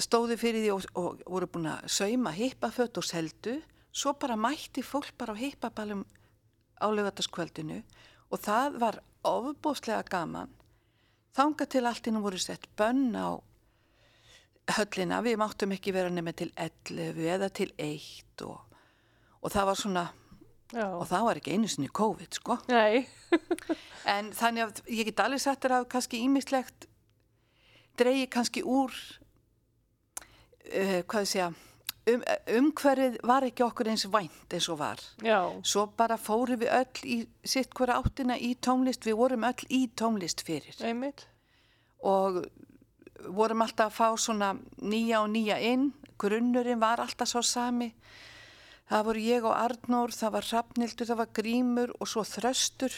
stóðu 0.00 0.38
fyrir 0.40 0.64
því 0.64 0.72
og, 0.74 0.86
og 0.96 1.22
voru 1.28 1.48
búin 1.52 1.70
að 1.74 1.88
sauma 1.92 2.32
hippafött 2.34 2.98
og 2.98 3.06
seldu, 3.06 3.58
svo 3.94 4.14
bara 4.18 4.38
mætti 4.40 4.82
fólk 4.82 5.12
bara 5.18 5.36
á 5.36 5.38
hippabalum 5.38 6.04
á 6.80 6.86
lögataskvöldinu 6.90 7.82
og 8.32 8.40
það 8.42 8.78
var 8.82 9.00
ofbóðslega 9.24 10.02
gaman. 10.10 10.50
Þanga 11.34 11.66
til 11.70 11.84
alltinu 11.86 12.22
voru 12.22 12.38
sett 12.38 12.66
bönn 12.78 13.14
á 13.14 13.38
höllina, 14.78 15.20
við 15.20 15.38
máttum 15.38 15.74
ekki 15.76 15.92
vera 15.92 16.10
nema 16.10 16.32
til 16.32 16.50
11 16.56 17.30
eða 17.36 17.50
til 17.52 17.70
1 17.76 18.44
og, 18.46 18.60
og 19.44 19.52
það 19.52 19.68
var 19.68 19.80
svona 19.80 20.04
já. 20.74 20.86
og 20.90 21.06
það 21.10 21.26
var 21.28 21.40
ekki 21.40 21.54
einu 21.56 21.70
sinni 21.70 21.90
COVID 22.00 22.40
sko. 22.40 22.58
Nei, 22.68 23.06
en 24.14 24.32
þannig 24.36 24.66
að 24.66 24.82
ég 24.92 25.10
get 25.10 25.22
sagt 25.42 25.64
þér 25.64 25.78
að 25.80 25.90
kannski 25.94 26.22
ímislegt 26.24 26.88
dreigi 27.98 28.26
kannski 28.30 28.64
úr 28.66 28.94
uh, 30.74 31.00
hvað 31.06 31.22
ég 31.22 31.30
segja 31.30 31.52
um, 32.10 32.24
umhverfið 32.58 33.18
var 33.26 33.46
ekki 33.46 33.64
okkur 33.66 33.90
eins 33.92 34.06
vænt 34.10 34.56
eins 34.56 34.68
og 34.72 34.80
var. 34.80 35.02
Já, 35.24 35.38
svo 35.66 35.86
bara 35.96 36.18
fórum 36.20 36.60
við 36.62 36.72
öll 36.74 37.04
í 37.04 37.18
sitt 37.46 37.74
hverja 37.76 38.00
áttina 38.00 38.36
í 38.38 38.54
tónlist. 38.60 39.06
Við 39.06 39.18
vorum 39.20 39.46
öll 39.48 39.68
í 39.70 39.86
tónlist 39.96 40.44
fyrir. 40.46 40.76
Einmitt. 40.84 41.28
og 42.04 42.44
vorum 43.32 43.62
alltaf 43.64 43.88
að 43.88 43.96
fá 43.96 44.20
svona 44.20 44.50
nýja 44.82 45.22
og 45.22 45.30
nýja 45.32 45.56
inn. 45.64 45.92
Grunnurinn 46.20 46.80
var 46.82 47.00
alltaf 47.00 47.30
svo 47.30 47.42
sami 47.42 47.94
það 48.90 49.04
voru 49.08 49.22
ég 49.24 49.44
og 49.48 49.54
Arnór 49.56 50.12
það 50.14 50.34
var 50.36 50.48
Hrafnildur, 50.50 51.06
það 51.08 51.20
var 51.22 51.30
Grímur 51.38 51.92
og 52.00 52.08
svo 52.10 52.24
Þröstur 52.28 52.92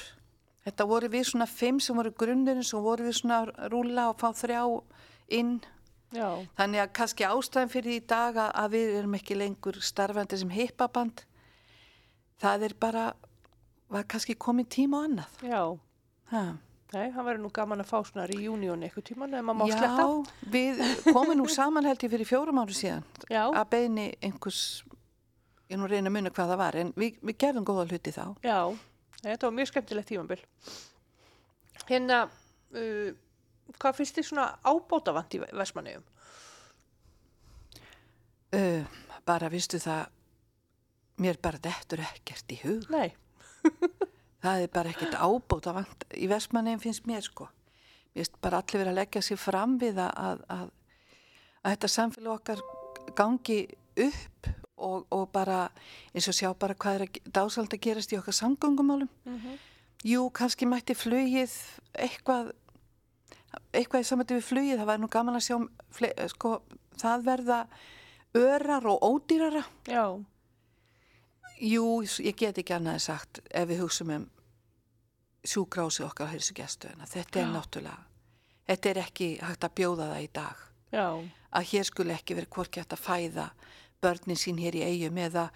þetta 0.67 0.87
voru 0.91 1.09
við 1.13 1.29
svona 1.31 1.47
fimm 1.47 1.79
sem 1.81 1.97
voru 1.97 2.11
grunnurinn 2.19 2.67
svo 2.67 2.81
voru 2.83 3.07
við 3.07 3.21
svona 3.21 3.45
rúla 3.71 4.09
og 4.11 4.19
fá 4.21 4.33
þrjá 4.35 4.65
inn 5.39 5.61
Já, 6.15 6.29
þannig 6.59 6.81
að 6.85 6.93
kannski 6.95 7.25
ástæðan 7.27 7.71
fyrir 7.73 7.97
í 7.99 8.03
dag 8.07 8.37
að- 8.39 8.71
við 8.71 8.93
erum 9.01 9.15
ekki 9.19 9.35
lengur 9.37 9.79
starfandi 9.83 10.39
sem 10.39 10.51
hippaband 10.55 11.25
það 12.43 12.63
er 12.69 12.75
bara 12.81 13.07
var 13.91 14.05
kannski 14.11 14.35
komið 14.39 14.69
tíma 14.77 15.03
á 15.03 15.05
annað 15.07 15.43
já. 15.47 15.63
ha. 16.33 16.45
Nei, 16.95 17.11
það 17.11 17.25
verður 17.27 17.43
nú 17.43 17.51
gaman 17.53 17.81
að 17.83 17.89
fá 17.91 17.99
svona 18.07 18.27
reunion 18.31 18.83
eitthvað 18.87 19.05
tíman 19.11 19.35
ef 19.35 19.43
maður 19.45 19.59
má 19.59 19.67
sletta. 19.67 20.05
Já, 20.07 20.51
við 20.55 20.83
komum 21.13 21.37
nú 21.41 21.47
saman 21.51 21.85
held 21.85 21.99
ég 22.07 22.11
fyrir 22.15 22.29
fjórum 22.31 22.61
áru 22.63 22.73
síðan 22.79 23.03
Já, 23.29 23.43
að 23.51 23.67
beini 23.75 24.05
einhvers, 24.23 24.85
ég 25.71 25.81
nú 25.81 25.89
reyna 25.91 26.11
að 26.11 26.17
muna 26.17 26.33
hvað 26.35 26.53
það 26.53 26.61
var, 26.63 26.79
en 26.83 26.93
við, 26.97 27.21
við 27.23 27.39
gerðum 27.45 27.69
góða 27.69 27.87
hluti 27.91 28.15
þá. 28.15 28.27
já. 28.47 28.61
Þetta 29.17 29.47
var 29.49 29.55
mjög 29.57 29.71
skemmtilegt 29.71 30.11
tímabil. 30.13 30.43
Hérna, 31.89 32.19
uh, 32.77 33.09
hvað 33.81 33.97
finnst 33.99 34.19
þið 34.19 34.29
svona 34.29 34.49
ábótavant 34.63 35.35
í 35.35 35.41
Vestmanniðum? 35.47 36.05
Uh, 38.55 38.99
bara 39.27 39.49
vistu 39.51 39.81
það, 39.83 40.13
mér 41.25 41.41
bara 41.43 41.63
dettur 41.65 42.05
ekkert 42.05 42.53
í 42.55 42.61
hug. 42.63 42.87
Nei, 42.93 43.17
Það 44.45 44.63
er 44.63 44.71
bara 44.71 44.93
ekkert 44.93 45.17
ábóta 45.19 45.73
vant 45.75 46.05
í 46.15 46.29
Vestmanniðin 46.31 46.83
finnst 46.83 47.09
mér 47.09 47.25
sko. 47.25 47.49
Mér 48.13 48.23
finnst 48.23 48.37
bara 48.45 48.61
allir 48.63 48.83
verið 48.83 48.93
að 48.93 49.01
leggja 49.01 49.25
sér 49.25 49.41
fram 49.41 49.75
við 49.81 49.99
að, 50.05 50.13
að, 50.23 50.45
að, 50.55 50.69
að 51.63 51.75
þetta 51.75 51.91
samfélag 51.97 52.37
okkar 52.37 52.63
gangi 53.19 53.59
upp 54.07 54.51
og, 54.77 55.07
og 55.11 55.29
bara 55.33 55.71
eins 56.15 56.29
og 56.29 56.35
sjá 56.37 56.51
bara 56.59 56.75
hvað 56.75 57.01
er 57.07 57.09
dásald 57.33 57.73
að 57.73 57.81
gerast 57.87 58.13
í 58.13 58.19
okkar 58.21 58.37
samgöngumálum. 58.37 59.09
Jú, 60.05 60.27
kannski 60.31 60.67
mætti 60.69 60.95
flugið 60.95 61.55
eitthvað, 61.97 62.53
eitthvað 63.73 64.05
í 64.05 64.09
samvætti 64.11 64.37
við 64.39 64.49
flugið, 64.51 64.79
það 64.83 64.91
væri 64.93 65.03
nú 65.05 65.09
gaman 65.17 65.39
að 65.41 65.47
sjá 65.49 66.27
sko, 66.35 66.51
það 67.01 67.25
verða 67.31 67.61
örar 68.37 68.87
og 68.93 69.01
ódýrara. 69.09 69.65
já, 69.89 70.05
Jú, 71.57 72.03
ég 72.21 72.37
get 72.37 72.59
ekki 72.61 72.75
annað 72.77 72.99
en 72.99 73.01
sagt 73.01 73.39
ef 73.49 73.69
við 73.71 73.79
hugsaum 73.81 74.11
um 74.13 74.25
sjúkrási 75.47 76.03
okkar 76.05 76.29
á 76.29 76.33
heilsugjastöðuna. 76.35 77.07
Þetta 77.09 77.41
er 77.41 77.47
Já. 77.47 77.53
náttúrulega, 77.55 78.03
þetta 78.69 78.91
er 78.91 78.99
ekki 79.07 79.29
hægt 79.41 79.65
að 79.65 79.75
bjóða 79.81 80.09
það 80.13 80.23
í 80.27 80.29
dag. 80.37 80.57
já, 80.93 81.07
Að 81.57 81.65
hér 81.71 81.85
skulle 81.89 82.13
ekki 82.19 82.35
verið 82.37 82.51
hvorki 82.53 82.81
hægt 82.83 82.93
að 82.93 83.05
fæða 83.07 83.47
börnin 84.07 84.39
sín 84.41 84.63
hér 84.63 84.79
í 84.79 84.87
eigum 84.87 85.19
eða 85.27 85.49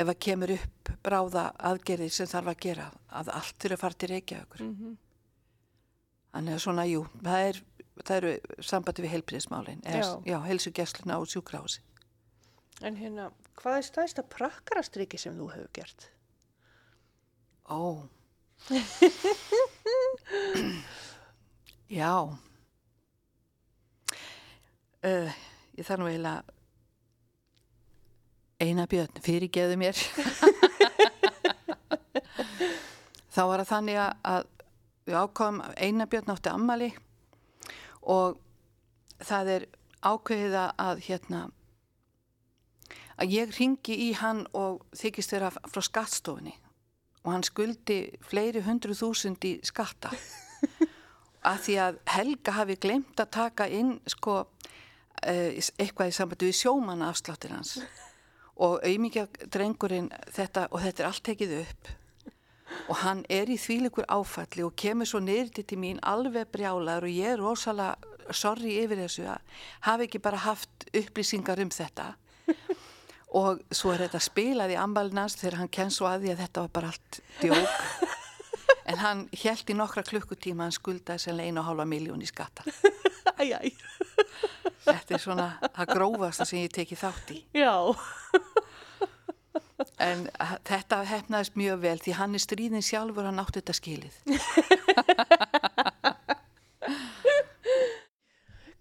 ef 0.00 0.08
að 0.08 0.18
kemur 0.24 0.52
upp 0.56 0.90
bráða 1.04 1.44
aðgerðir 1.70 2.12
sem 2.14 2.28
þarf 2.30 2.52
að 2.54 2.60
gera 2.66 2.86
að 3.20 3.30
allt 3.36 3.56
þurfa 3.60 3.76
að 3.76 3.82
fara 3.84 3.98
til 4.00 4.10
Reykjavíkur. 4.14 4.66
mhm, 4.66 4.98
Þannig 6.30 6.54
að 6.54 6.60
svona, 6.62 6.82
jú, 6.86 7.00
það, 7.26 7.40
er, 7.48 7.56
það 8.06 8.16
eru 8.20 8.32
sambandi 8.62 9.02
við 9.02 9.12
heilbriðismálin, 9.16 9.80
Já. 10.30 10.36
heilsugjastluna 10.46 11.16
og 11.18 11.26
sjúkrási. 11.32 11.80
En 12.86 12.94
hérna, 12.96 13.24
hvað 13.58 13.80
er 13.80 13.86
stæðsta 13.88 14.22
prakkarastriki 14.30 15.18
sem 15.18 15.34
þú 15.36 15.48
hefur 15.50 15.72
gert? 15.74 16.06
Ó. 17.66 18.06
Já. 21.90 22.14
Uh, 25.00 25.30
ég 25.74 25.86
þarf 25.88 26.00
nú 26.02 26.08
eiginlega 26.12 26.59
eina 28.60 28.86
björn, 28.90 29.20
fyrirgeðu 29.24 29.76
mér. 29.80 29.96
Þá 33.30 33.42
var 33.46 33.62
það 33.62 33.70
þannig 33.70 33.98
að- 34.02 34.48
við 35.06 35.16
ákváðum 35.20 35.60
að 35.64 35.74
eina 35.86 36.06
björn 36.10 36.32
átti 36.34 36.50
ammali 36.52 36.88
og 38.02 38.38
það 39.24 39.48
er 39.54 39.64
ákveðið 40.10 40.54
að- 40.60 40.74
að 40.86 41.00
hérna 41.06 41.40
að 43.20 43.32
ég 43.36 43.54
ringi 43.58 43.96
í 44.08 44.12
hann 44.16 44.46
og 44.56 44.82
þykist 44.96 45.30
þeirra 45.34 45.50
frá 45.68 45.82
skattstofunni 45.84 46.54
og 47.24 47.32
hann 47.34 47.42
skuldi 47.44 47.98
fleiri 48.24 48.62
hundru 48.64 48.94
þúsund 48.96 49.44
í 49.44 49.60
skatta 49.66 50.10
að 51.44 51.58
því 51.66 51.74
að 51.84 51.98
Helga 52.14 52.52
hafi 52.56 52.76
glemt 52.80 53.20
að 53.20 53.30
taka 53.30 53.66
inn 53.68 54.00
sko 54.08 54.46
eh, 55.22 55.60
eitthvað 55.78 56.08
í 56.08 56.16
sambandi 56.16 56.48
við 56.48 56.58
sjómanna 56.62 57.10
afsláttir 57.12 57.52
hans 57.52 57.78
og 58.60 58.84
auðmíkja 58.84 59.26
drengurinn 59.48 60.10
þetta 60.28 60.68
og 60.70 60.84
þetta 60.84 61.02
er 61.02 61.08
allt 61.08 61.24
tekið 61.26 61.56
upp. 61.62 61.90
Og 62.90 63.00
hann 63.02 63.24
er 63.32 63.50
í 63.50 63.56
þvíleikur 63.58 64.06
áfalli 64.12 64.62
og 64.62 64.76
kemur 64.78 65.08
svo 65.08 65.18
niður 65.24 65.64
til 65.64 65.78
mín 65.80 65.98
alveg 66.06 66.52
brjálaður 66.52 67.08
og 67.08 67.16
ég 67.16 67.34
er 67.34 67.42
rosalega 67.42 68.34
sorry 68.36 68.76
yfir 68.84 69.00
þessu 69.02 69.24
að 69.26 69.56
hafi 69.88 70.06
ekki 70.06 70.20
bara 70.22 70.44
haft 70.44 70.86
upplýsingar 70.94 71.62
um 71.64 71.72
þetta. 71.74 72.12
Og 73.40 73.60
svo 73.74 73.92
er 73.94 74.04
þetta 74.06 74.20
spilað 74.22 74.74
í 74.74 74.78
ambalinans 74.78 75.36
þegar 75.38 75.60
hann 75.60 75.72
kenn 75.72 75.92
svo 75.94 76.08
að 76.10 76.24
því 76.24 76.32
að 76.32 76.40
þetta 76.44 76.64
var 76.64 76.72
bara 76.78 76.92
allt 76.94 77.20
djók. 77.40 78.08
En 78.90 78.98
hann 78.98 79.26
held 79.38 79.70
í 79.70 79.76
nokkra 79.78 80.02
klukkutíma 80.02 80.64
að 80.64 80.66
hann 80.66 80.74
skuldaði 80.74 81.22
sem 81.22 81.38
einu 81.38 81.62
og 81.62 81.68
hálfa 81.68 81.86
miljón 81.86 82.24
í 82.24 82.26
skatta. 82.26 82.64
Æj, 83.40 83.52
æj, 83.54 83.70
þetta 84.84 85.14
er 85.14 85.22
svona 85.22 85.46
það 85.62 85.92
grófasta 85.94 86.46
sem 86.48 86.64
ég 86.64 86.72
teki 86.74 86.98
þátt 86.98 87.30
í. 87.36 87.38
Já, 87.54 87.70
en 90.00 90.26
að- 90.40 90.60
þetta 90.70 91.02
hefnaðist 91.10 91.56
mjög 91.60 91.80
vel 91.84 91.98
því 92.04 92.12
hann 92.20 92.34
er 92.38 92.42
stríðin 92.44 92.84
sjálfur 92.86 93.26
hann 93.28 93.42
átti 93.42 93.60
þetta 93.60 93.76
skilið 93.80 94.14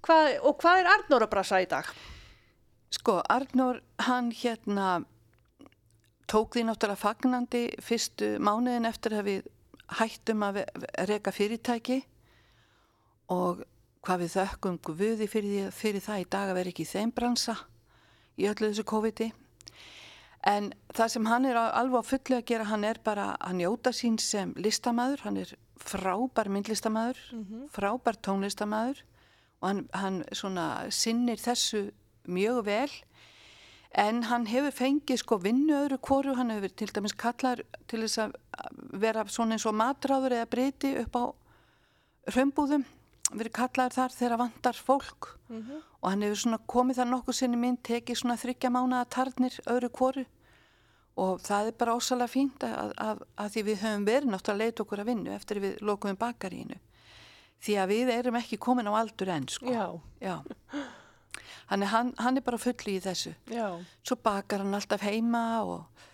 hvað, 0.06 0.38
og 0.48 0.58
hvað 0.62 0.82
er 0.84 0.90
Arnóra 0.94 1.28
brasa 1.32 1.60
í 1.64 1.68
dag? 1.70 1.88
Sko, 2.94 3.20
Arnór, 3.30 3.82
hann 4.08 4.32
hérna 4.34 5.00
tók 6.30 6.54
því 6.56 6.64
náttúrulega 6.70 7.02
fagnandi 7.02 7.64
fyrstu 7.84 8.36
mánuðin 8.44 8.88
eftir 8.90 9.16
að 9.18 9.28
við 9.30 9.50
hættum 10.00 10.44
að 10.46 10.62
reka 11.10 11.32
fyrirtæki 11.34 12.00
og 13.34 13.64
hvað 14.06 14.24
við 14.24 14.34
þökkum 14.38 14.78
Guði 14.86 15.28
fyrir, 15.30 15.70
fyrir 15.74 16.04
það 16.06 16.22
í 16.24 16.28
dag 16.32 16.52
að 16.52 16.58
vera 16.60 16.72
ekki 16.74 16.86
í 16.86 16.92
þeim 16.94 17.12
bransa 17.18 17.56
í 18.40 18.46
öllu 18.48 18.70
þessu 18.70 18.86
COVID-i. 18.88 19.28
En 20.48 20.72
það 20.96 21.12
sem 21.13 21.25
hann 21.27 21.46
er 21.46 21.58
alveg 21.60 22.00
á 22.00 22.10
fullu 22.10 22.38
að 22.38 22.46
gera, 22.48 22.69
hann 22.69 22.86
er 22.88 23.00
bara 23.03 23.34
að 23.43 23.58
njóta 23.60 23.91
sín 23.91 24.15
sem 24.24 24.53
listamæður, 24.55 25.25
hann 25.25 25.38
er 25.41 25.51
frábær 25.79 26.48
myndlistamæður, 26.48 27.19
mm 27.34 27.43
-hmm. 27.43 27.67
frábær 27.75 28.15
tónlistamæður 28.24 29.03
og 29.62 29.67
hann, 29.67 29.88
hann 29.93 30.24
svona 30.31 30.91
sinnir 30.91 31.38
þessu 31.38 31.91
mjög 32.27 32.65
vel. 32.65 32.91
En 33.91 34.24
hann 34.24 34.46
hefur 34.48 34.72
fengið 34.72 35.17
sko 35.17 35.38
vinnu 35.38 35.74
öðru 35.74 35.98
kóru, 35.98 36.36
hann 36.36 36.51
hefur 36.51 36.69
til 36.69 36.88
dæmis 36.93 37.13
kallar 37.13 37.63
til 37.88 38.01
þess 38.01 38.17
að 38.17 38.31
vera 38.93 39.25
svona 39.27 39.53
eins 39.53 39.65
og 39.65 39.74
matráður 39.74 40.31
eða 40.31 40.46
breyti 40.46 40.98
upp 41.01 41.15
á 41.15 41.25
römbúðum 42.29 42.86
verið 43.29 43.53
kallaður 43.59 43.95
þar 43.95 44.15
þegar 44.17 44.41
vantar 44.41 44.81
fólk 44.88 45.29
mm 45.50 45.62
-hmm. 45.62 45.86
og 46.01 46.09
hann 46.09 46.25
hefur 46.25 46.41
svona 46.43 46.59
komið 46.65 47.00
þar 47.00 47.09
nokkuð 47.13 47.36
sinni 47.36 47.57
minn, 47.57 47.77
tekið 47.77 48.17
svona 48.17 48.38
þryggja 48.38 48.69
mánuða 48.74 49.05
tarnir 49.09 49.59
öðru 49.65 49.89
kóru 49.89 50.25
og 51.19 51.41
það 51.43 51.67
er 51.67 51.75
bara 51.77 51.95
ósalega 51.95 52.31
fínt 52.31 52.63
að, 52.63 52.93
að, 52.98 53.24
að 53.38 53.51
því 53.53 53.63
við 53.63 53.81
höfum 53.83 54.05
verið 54.05 54.29
náttúrulega 54.29 54.53
að 54.53 54.62
leita 54.63 54.83
okkur 54.83 55.00
að 55.00 55.09
vinnu 55.12 55.33
eftir 55.36 55.59
við 55.59 55.81
lokuðum 55.81 56.19
bakarínu 56.19 56.79
því 57.59 57.75
að 57.81 57.91
við 57.93 58.12
erum 58.13 58.39
ekki 58.39 58.59
komin 58.62 58.88
á 58.88 58.93
aldur 58.95 59.31
enn 59.33 59.48
sko. 59.51 59.67
Já. 59.67 59.86
Já. 60.24 60.36
Hann, 61.69 61.83
hann, 61.86 62.13
hann 62.17 62.39
er 62.39 62.45
bara 62.45 62.57
fulli 62.57 62.95
í 62.98 63.01
þessu. 63.03 63.36
Já. 63.51 63.77
Svo 64.01 64.15
bakar 64.24 64.63
hann 64.63 64.74
alltaf 64.74 65.03
heima 65.05 65.62
og, 65.62 66.05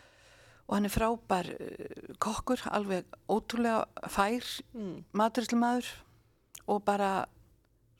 og 0.65 0.73
hann 0.75 0.89
er 0.89 0.91
frábær 0.91 1.51
uh, 1.53 2.09
kokkur, 2.19 2.65
alveg 2.75 3.07
ótrúlega 3.31 4.09
fær 4.11 4.49
mm. 4.73 4.97
maturíslumadur 5.15 5.87
og 6.67 6.83
bara 6.85 7.25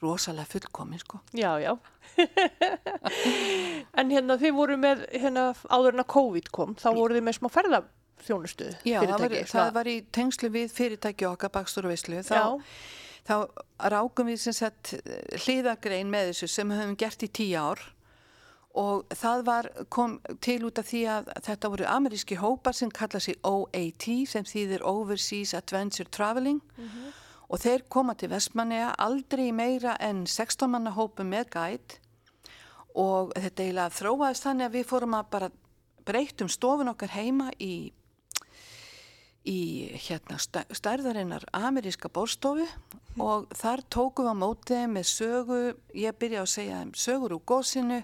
rosalega 0.03 0.45
fullkomin 0.50 1.00
sko. 1.00 1.19
Já, 1.34 1.60
já. 1.62 1.77
en 4.00 4.12
hérna 4.12 4.38
þið 4.41 4.55
voru 4.55 4.77
með, 4.79 5.05
hérna 5.13 5.50
áður 5.69 5.95
en 5.95 6.03
að 6.03 6.12
COVID 6.15 6.51
kom, 6.55 6.75
þá 6.79 6.89
voru 6.98 7.17
þið 7.17 7.25
með 7.27 7.38
smá 7.39 7.50
ferðarþjónustu 7.55 8.69
Já, 8.86 9.00
það 9.00 9.10
var, 9.10 9.24
fyrirtæki. 9.25 9.51
það 9.55 9.74
var 9.79 9.89
í 9.89 9.95
tengslu 10.19 10.51
við 10.53 10.75
fyrirtæki 10.75 11.27
okkar 11.31 11.53
bakstur 11.55 11.88
og 11.88 11.95
veislu. 11.95 12.22
Þá, 12.27 12.62
þá 13.25 13.36
rákum 13.95 14.31
við 14.31 14.39
sem 14.45 14.57
sagt 14.60 14.95
hliðagrein 15.45 16.12
með 16.12 16.31
þessu 16.34 16.51
sem 16.51 16.72
við 16.72 16.84
höfum 16.84 16.98
gert 17.05 17.27
í 17.27 17.31
tíu 17.41 17.60
ár 17.60 17.84
og 18.75 19.05
það 19.15 19.43
var, 19.48 19.67
kom 19.88 20.17
til 20.43 20.60
út 20.67 20.79
af 20.81 20.89
því 20.89 21.01
að 21.07 21.29
þetta 21.45 21.69
voru 21.72 21.86
ameríski 21.88 22.36
hópar 22.41 22.75
sem 22.75 22.91
kalla 22.91 23.22
sig 23.24 23.38
OAT 23.48 24.07
sem 24.27 24.43
þýðir 24.43 24.84
Overseas 24.84 25.55
Adventure 25.55 26.12
Traveling 26.12 26.60
og 26.75 27.25
þeir 27.62 27.84
koma 27.90 28.16
til 28.18 28.32
Vestmanneja 28.32 28.94
aldrei 28.98 29.52
meira 29.54 29.96
en 30.00 30.25
16 30.25 30.70
manna 30.72 30.92
hópu 30.96 31.24
með 31.28 31.52
gæt. 31.54 32.00
Og 32.96 33.34
þetta 33.36 33.64
eiginlega 33.64 33.94
þróaðist 34.00 34.48
þannig 34.48 34.66
að 34.70 34.75
við 34.80 34.90
fórum 34.90 35.18
að 35.18 35.30
bara 35.36 35.52
breytum 36.06 36.50
stofun 36.50 36.92
okkar 36.94 37.14
heima 37.18 37.52
í 37.60 37.92
í 39.46 39.92
hérna 40.08 40.40
stæ- 40.42 40.66
stærðarinnar 40.74 41.44
ameríska 41.54 42.10
bórstofu 42.10 42.66
og 43.22 43.46
þar 43.54 43.84
tókum 43.94 44.25
við 44.25 44.34
á 44.34 44.42
móti 44.42 44.74
þeim 44.74 44.96
með 44.98 45.06
sögu, 45.12 45.60
ég 45.94 46.18
byrja 46.18 46.42
að 46.42 46.50
segja 46.50 46.80
sögur 46.98 47.36
úr 47.38 47.44
gósinu 47.46 48.00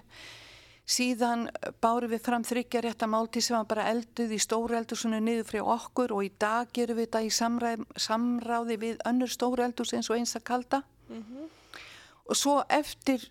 síðan 0.92 1.46
bárum 1.82 2.12
við 2.12 2.22
fram 2.26 2.44
þryggja 2.46 2.82
rétta 2.84 3.08
máltíð 3.08 3.46
sem 3.46 3.56
var 3.56 3.68
bara 3.70 3.88
elduð 3.92 4.34
í 4.36 4.40
stóru 4.42 4.76
eldursunni 4.76 5.20
niður 5.24 5.48
frá 5.48 5.60
okkur 5.76 6.14
og 6.16 6.26
í 6.26 6.30
dag 6.42 6.70
gerum 6.74 6.98
við 6.98 7.08
þetta 7.08 7.22
í 7.24 7.30
samræð, 7.32 7.84
samráði 7.96 8.78
við 8.82 9.04
önnur 9.08 9.32
stóru 9.32 9.64
eldurs 9.64 9.94
eins 9.96 10.10
og 10.10 10.18
eins 10.18 10.36
að 10.36 10.46
kalda 10.50 10.82
og 11.12 12.38
svo 12.38 12.60
eftir, 12.72 13.24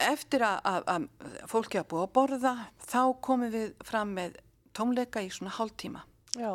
eftir 0.00 0.44
að, 0.46 0.60
að, 0.64 0.88
að 0.94 1.48
fólki 1.50 1.80
að 1.80 1.88
búa 1.92 2.06
að 2.06 2.14
borða 2.18 2.54
þá 2.86 3.02
komum 3.28 3.52
við 3.52 3.74
fram 3.84 4.14
með 4.16 4.38
tómleika 4.76 5.22
í 5.24 5.30
svona 5.32 5.54
hálftíma. 5.56 6.04
Já, 6.36 6.52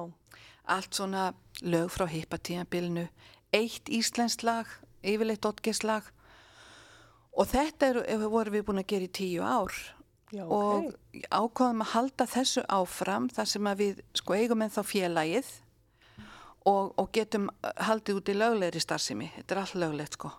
allt 0.69 0.97
svona 0.97 1.31
lög 1.65 1.89
frá 1.93 2.05
hippatíðanbilinu, 2.09 3.07
eitt 3.53 3.89
íslenskt 3.89 4.45
lag, 4.45 4.69
yfirleitt 5.01 5.45
oddgeslag 5.45 6.05
og 7.31 7.49
þetta 7.49 7.89
er, 7.89 8.27
vorum 8.29 8.55
við 8.55 8.65
búin 8.67 8.81
að 8.83 8.91
gera 8.93 9.07
í 9.07 9.15
tíu 9.17 9.45
ár 9.45 9.73
já, 10.31 10.43
og 10.45 10.91
ok. 10.91 11.25
ákvaðum 11.29 11.83
að 11.85 11.91
halda 11.95 12.27
þessu 12.35 12.63
áfram 12.71 13.27
þar 13.31 13.51
sem 13.53 13.71
að 13.71 13.83
við 13.83 14.01
sko 14.21 14.37
eigum 14.37 14.65
en 14.65 14.73
þá 14.73 14.81
félagið 14.87 15.51
og, 16.65 16.93
og 16.95 17.11
getum 17.15 17.49
uh, 17.51 17.73
haldið 17.87 18.21
út 18.21 18.31
í 18.31 18.37
löglegri 18.37 18.83
starfsemi, 18.83 19.31
þetta 19.37 19.55
er 19.55 19.63
allt 19.63 19.77
löglegt 19.81 20.17
sko. 20.19 20.33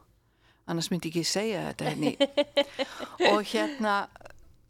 Annars 0.71 0.93
myndi 0.93 1.11
ég 1.11 1.17
ekki 1.17 1.27
segja 1.27 1.65
þetta 1.73 1.91
henni 1.91 2.13
og 3.33 3.41
hérna 3.51 3.97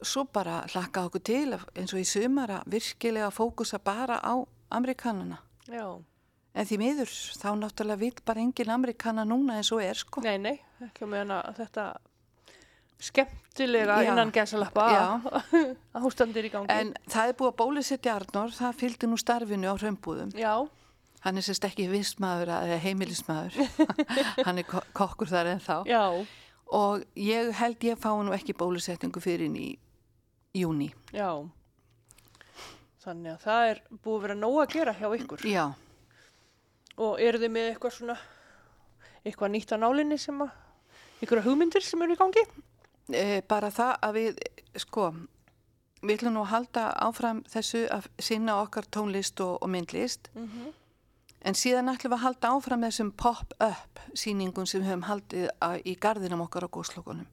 svo 0.03 0.25
bara 0.33 0.63
hlakka 0.73 1.07
okkur 1.07 1.23
til 1.25 1.53
eins 1.55 1.93
og 1.93 2.01
í 2.01 2.07
sumar 2.09 2.51
að 2.59 2.71
virkilega 2.75 3.29
fókusa 3.35 3.79
bara 3.83 4.19
á 4.19 4.35
amerikanana 4.73 5.39
Já, 5.71 6.01
en 6.57 6.69
því 6.69 6.79
miður 6.81 7.13
þá 7.39 7.51
náttúrulega 7.61 8.01
vil 8.01 8.15
bara 8.27 8.43
engin 8.43 8.73
amerikana 8.73 9.25
núna 9.29 9.61
eins 9.61 9.71
og 9.75 9.83
er 9.85 10.01
sko. 10.01 10.25
Nei, 10.25 10.39
nei, 10.43 10.57
ekki 10.83 11.07
með 11.07 11.27
hana 11.27 11.43
þetta 11.59 11.85
skemmtilega 13.03 13.97
Já. 14.05 14.11
innan 14.13 14.31
gæsalappa 14.35 14.85
Já. 14.95 15.07
ástandir 16.03 16.47
í 16.47 16.53
gangi. 16.53 16.71
en 16.71 16.93
það 17.11 17.33
er 17.33 17.39
búið 17.41 17.51
að 17.53 17.59
bólusetja 17.63 18.15
Arnór 18.21 18.55
það 18.55 18.79
fylgdi 18.83 19.11
nú 19.11 19.19
starfinu 19.21 19.73
á 19.73 19.75
römbúðum 19.83 20.31
Já, 20.39 20.55
Hann 21.23 21.39
er 21.39 21.45
sérst 21.47 21.63
ekki 21.69 21.85
vissmaður 21.87 22.51
eða 22.51 22.79
heimilismadur. 22.83 23.55
hann 24.47 24.59
er 24.59 24.65
ko- 24.67 24.83
kokkur 24.93 25.29
þar 25.31 25.53
en 25.53 25.61
þá. 25.63 25.77
já, 25.87 26.01
Og 26.73 27.05
ég 27.15 27.53
held 27.61 27.85
ég 27.87 27.99
fá 28.01 28.11
nú 28.25 28.33
ekki 28.35 28.57
bólusetningu 28.59 29.21
fyrir 29.23 29.47
inn 29.47 29.55
í 29.61 29.69
júni. 30.59 30.89
já. 31.15 31.29
Þannig 33.05 33.33
að 33.37 33.45
það 33.45 33.69
er 33.71 33.81
búið 34.03 34.17
að 34.19 34.23
vera 34.27 34.37
nóg 34.39 34.57
að 34.63 34.75
gera 34.77 34.93
hjá 34.99 35.09
ykkur. 35.19 35.47
Já, 35.51 35.65
Og 36.99 37.21
eru 37.25 37.39
þið 37.41 37.51
með 37.55 37.69
eitthvað 37.71 37.95
svona, 37.97 38.17
eitthvað 39.25 39.51
nýtt 39.55 39.73
á 39.73 39.77
nálinni 39.81 40.19
sem 40.21 40.43
að, 40.45 40.51
ykkur 41.25 41.41
hugmyndir 41.47 41.83
sem 41.87 42.03
eru 42.05 42.15
í 42.15 42.19
gangi? 42.21 42.43
E, 43.11 43.43
bara 43.49 43.71
það 43.75 43.97
að 44.07 44.19
við, 44.19 44.39
sko, 44.85 45.09
við 46.03 46.15
ætlum 46.17 46.37
nú 46.37 46.45
að 46.45 46.53
halda 46.53 46.87
áfram 47.09 47.43
þessu 47.51 47.83
að 47.91 48.09
sinna 48.23 48.61
okkar 48.63 48.89
tónlist 48.91 49.43
og, 49.45 49.59
og 49.63 49.73
myndlist. 49.73 50.31
En 51.43 51.59
síðan 51.59 51.91
ætlum 51.91 52.13
við 52.13 52.19
að 52.21 52.25
halda 52.27 52.51
áfram 52.55 52.87
þessum 52.87 53.13
pop-up 53.19 54.03
sýningum 54.15 54.67
sem 54.67 54.83
við 54.83 54.93
höfum 54.93 55.07
haldið 55.09 55.49
í 55.85 55.97
gardinum 55.99 56.45
okkar 56.45 56.69
á 56.71 56.75
góðslokunum. 56.75 57.27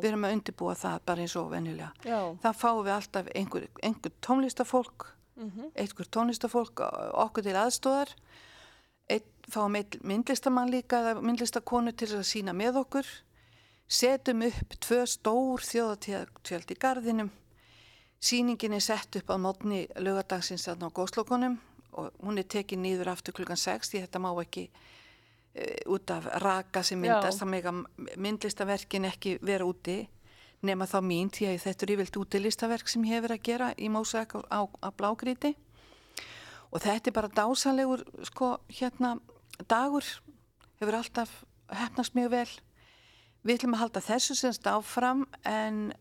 Við 0.00 0.08
erum 0.08 0.24
að 0.24 0.36
undirbúa 0.38 0.74
það 0.74 1.00
bara 1.06 1.24
eins 1.26 1.36
og 1.36 1.50
venjulega. 1.52 1.92
já, 2.04 2.20
Það 2.42 2.60
fáum 2.62 2.84
við 2.86 2.94
alltaf 2.94 3.32
einhver, 3.34 3.66
einhver 3.82 4.14
tónlistafólk 4.24 5.10
einhver 5.74 6.08
tónlistafólk 6.12 6.80
okkur 7.16 7.44
til 7.46 7.56
aðstóðar 7.56 8.10
fáum 9.50 9.76
eitt 9.78 9.98
myndlistamann 10.06 10.70
líka 10.70 11.00
myndlistakonu 11.20 11.92
til 11.96 12.10
að 12.18 12.26
sína 12.28 12.54
með 12.56 12.80
okkur 12.84 13.08
setjum 13.90 14.46
upp 14.46 14.78
tvö 14.78 15.02
stór 15.10 15.66
þjóðatjöld 15.66 16.70
í 16.70 16.78
gardinum 16.78 17.30
sýningin 18.20 18.76
er 18.76 18.84
sett 18.84 19.16
upp 19.16 19.32
á 19.32 19.36
mótni 19.40 19.86
lögadagsins 19.96 20.68
á 20.68 20.76
góðslokunum 20.76 21.56
og 21.96 22.12
hún 22.22 22.38
er 22.38 22.46
tekin 22.46 22.82
nýður 22.84 23.14
aftur 23.14 23.34
klukkan 23.34 23.58
6 23.58 23.90
því 23.90 24.04
þetta 24.04 24.20
má 24.20 24.30
ekki 24.42 24.68
e, 24.68 25.64
út 25.88 26.10
af 26.12 26.28
raka 26.44 26.82
sem 26.82 27.00
myndast. 27.00 27.40
Já. 27.40 27.42
það 27.42 27.52
mega 27.54 27.72
myndlistaverkin 28.16 29.08
ekki 29.08 29.38
vera 29.42 29.64
úti 29.64 30.04
nema 30.62 30.84
þá 30.84 31.00
mín 31.00 31.32
því 31.32 31.48
að 31.48 31.62
þetta 31.64 31.86
er 31.86 31.94
yfirlt 31.96 32.20
útilistaverk 32.20 32.92
sem 32.92 33.04
hefur 33.08 33.34
að 33.34 33.44
gera 33.48 33.72
í 33.80 33.88
mósæk 33.88 34.36
á, 34.52 34.68
á, 34.68 34.88
blágríti 34.92 35.54
og 36.70 36.82
þetta 36.84 37.08
er 37.08 37.16
bara 37.16 37.32
dásanlegur 37.32 38.04
sko 38.28 38.58
hérna 38.68 39.16
dagur. 39.66 40.04
Hefur 40.78 40.96
alltaf 41.00 41.32
hefnast 41.72 42.14
mjög 42.14 42.30
vel 42.36 42.50
við 43.44 43.54
ætlum 43.56 43.76
að 43.76 43.82
halda 43.84 44.02
þessu 44.04 44.36
semst 44.38 44.66
áfram 44.70 45.24
en 45.48 45.92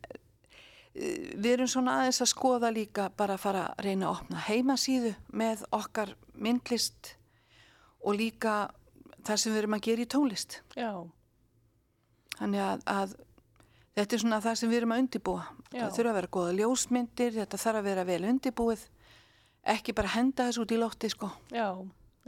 eh, 0.93 1.35
við 1.35 1.51
erum 1.53 1.69
svona 1.71 1.99
aðeins 1.99 2.21
að 2.25 2.33
skoða 2.33 2.73
líka 2.75 3.09
bara 3.17 3.37
að 3.37 3.45
fara 3.45 3.63
að 3.69 3.85
reyna 3.87 4.09
að 4.09 4.17
opna 4.17 4.43
heimasíðu 4.49 5.13
með 5.31 5.63
okkar 5.75 6.15
myndlist 6.33 7.15
og 7.99 8.19
líka 8.19 8.57
það 9.27 9.41
sem 9.41 9.53
við 9.53 9.61
erum 9.63 9.77
að 9.79 9.85
gera 9.89 10.05
í 10.05 10.11
tónlist 10.15 10.61
já, 10.75 10.91
Þannig 12.39 12.61
að, 12.63 12.83
að 12.87 13.15
þetta 13.99 14.15
er 14.15 14.21
svona 14.23 14.41
það 14.43 14.59
sem 14.61 14.71
við 14.71 14.79
erum 14.79 14.93
að 14.95 15.01
undibúa. 15.03 15.41
Já. 15.73 15.81
Það 15.81 15.95
þurfa 15.97 16.11
að 16.11 16.17
vera 16.19 16.31
goða 16.35 16.55
ljósmyndir, 16.55 17.33
þetta 17.35 17.59
þarf 17.59 17.79
að 17.81 17.87
vera 17.89 18.05
vel 18.07 18.19
undibúið, 18.29 18.85
ekki 19.75 19.95
bara 19.97 20.13
henda 20.13 20.45
þessu 20.47 20.63
út 20.63 20.71
í 20.71 20.79
lótti 20.79 21.11
sko. 21.11 21.31
já, 21.51 21.67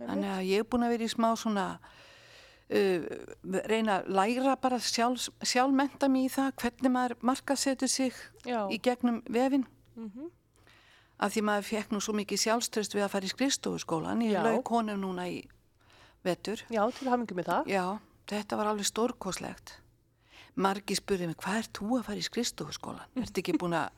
Þannig 0.01 0.31
að 0.33 0.43
ég 0.49 0.63
er 0.63 0.67
búin 0.67 0.83
að 0.83 0.93
vera 0.95 1.07
í 1.07 1.13
smá 1.13 1.29
svona, 1.39 1.65
uh, 2.71 3.07
reyna 3.69 3.99
að 4.01 4.11
læra 4.15 4.55
bara 4.61 4.79
sjálf, 4.79 5.29
sjálfmenta 5.43 6.09
mig 6.11 6.29
í 6.29 6.33
það 6.33 6.51
hvernig 6.63 6.93
maður 6.93 7.17
markasetur 7.31 7.91
sig 7.91 8.13
já, 8.47 8.63
í 8.71 8.79
gegnum 8.81 9.21
vefin. 9.29 9.65
Mhm. 9.95 10.29
Af 11.21 11.35
því 11.35 11.41
maður 11.45 11.67
fekk 11.67 11.91
nú 11.93 11.99
svo 12.01 12.15
mikið 12.17 12.39
sjálfströst 12.41 12.95
við 12.97 13.03
að 13.05 13.11
fara 13.13 13.27
í 13.27 13.29
skrifstofuskólan. 13.29 14.23
Ég 14.25 14.41
lauk 14.41 14.71
honum 14.73 15.01
núna 15.03 15.27
í 15.29 15.43
vetur. 16.25 16.63
já, 16.69 16.81
til 16.97 17.09
hafingi 17.11 17.35
með 17.37 17.45
það. 17.51 17.67
Já, 17.69 17.85
þetta 18.31 18.57
var 18.57 18.71
alveg 18.71 18.85
stórkoslegt. 18.89 19.77
margi 20.55 20.95
spurði 20.97 21.27
mig, 21.29 21.37
hvað 21.39 21.57
ert 21.61 21.77
þú 21.77 21.99
að 21.99 22.05
fara 22.09 22.19
í 22.19 22.25
skristofuskólan? 22.25 23.07
Ertu 23.21 23.39
ekki 23.39 23.53
búin 23.61 23.77
að 23.77 23.89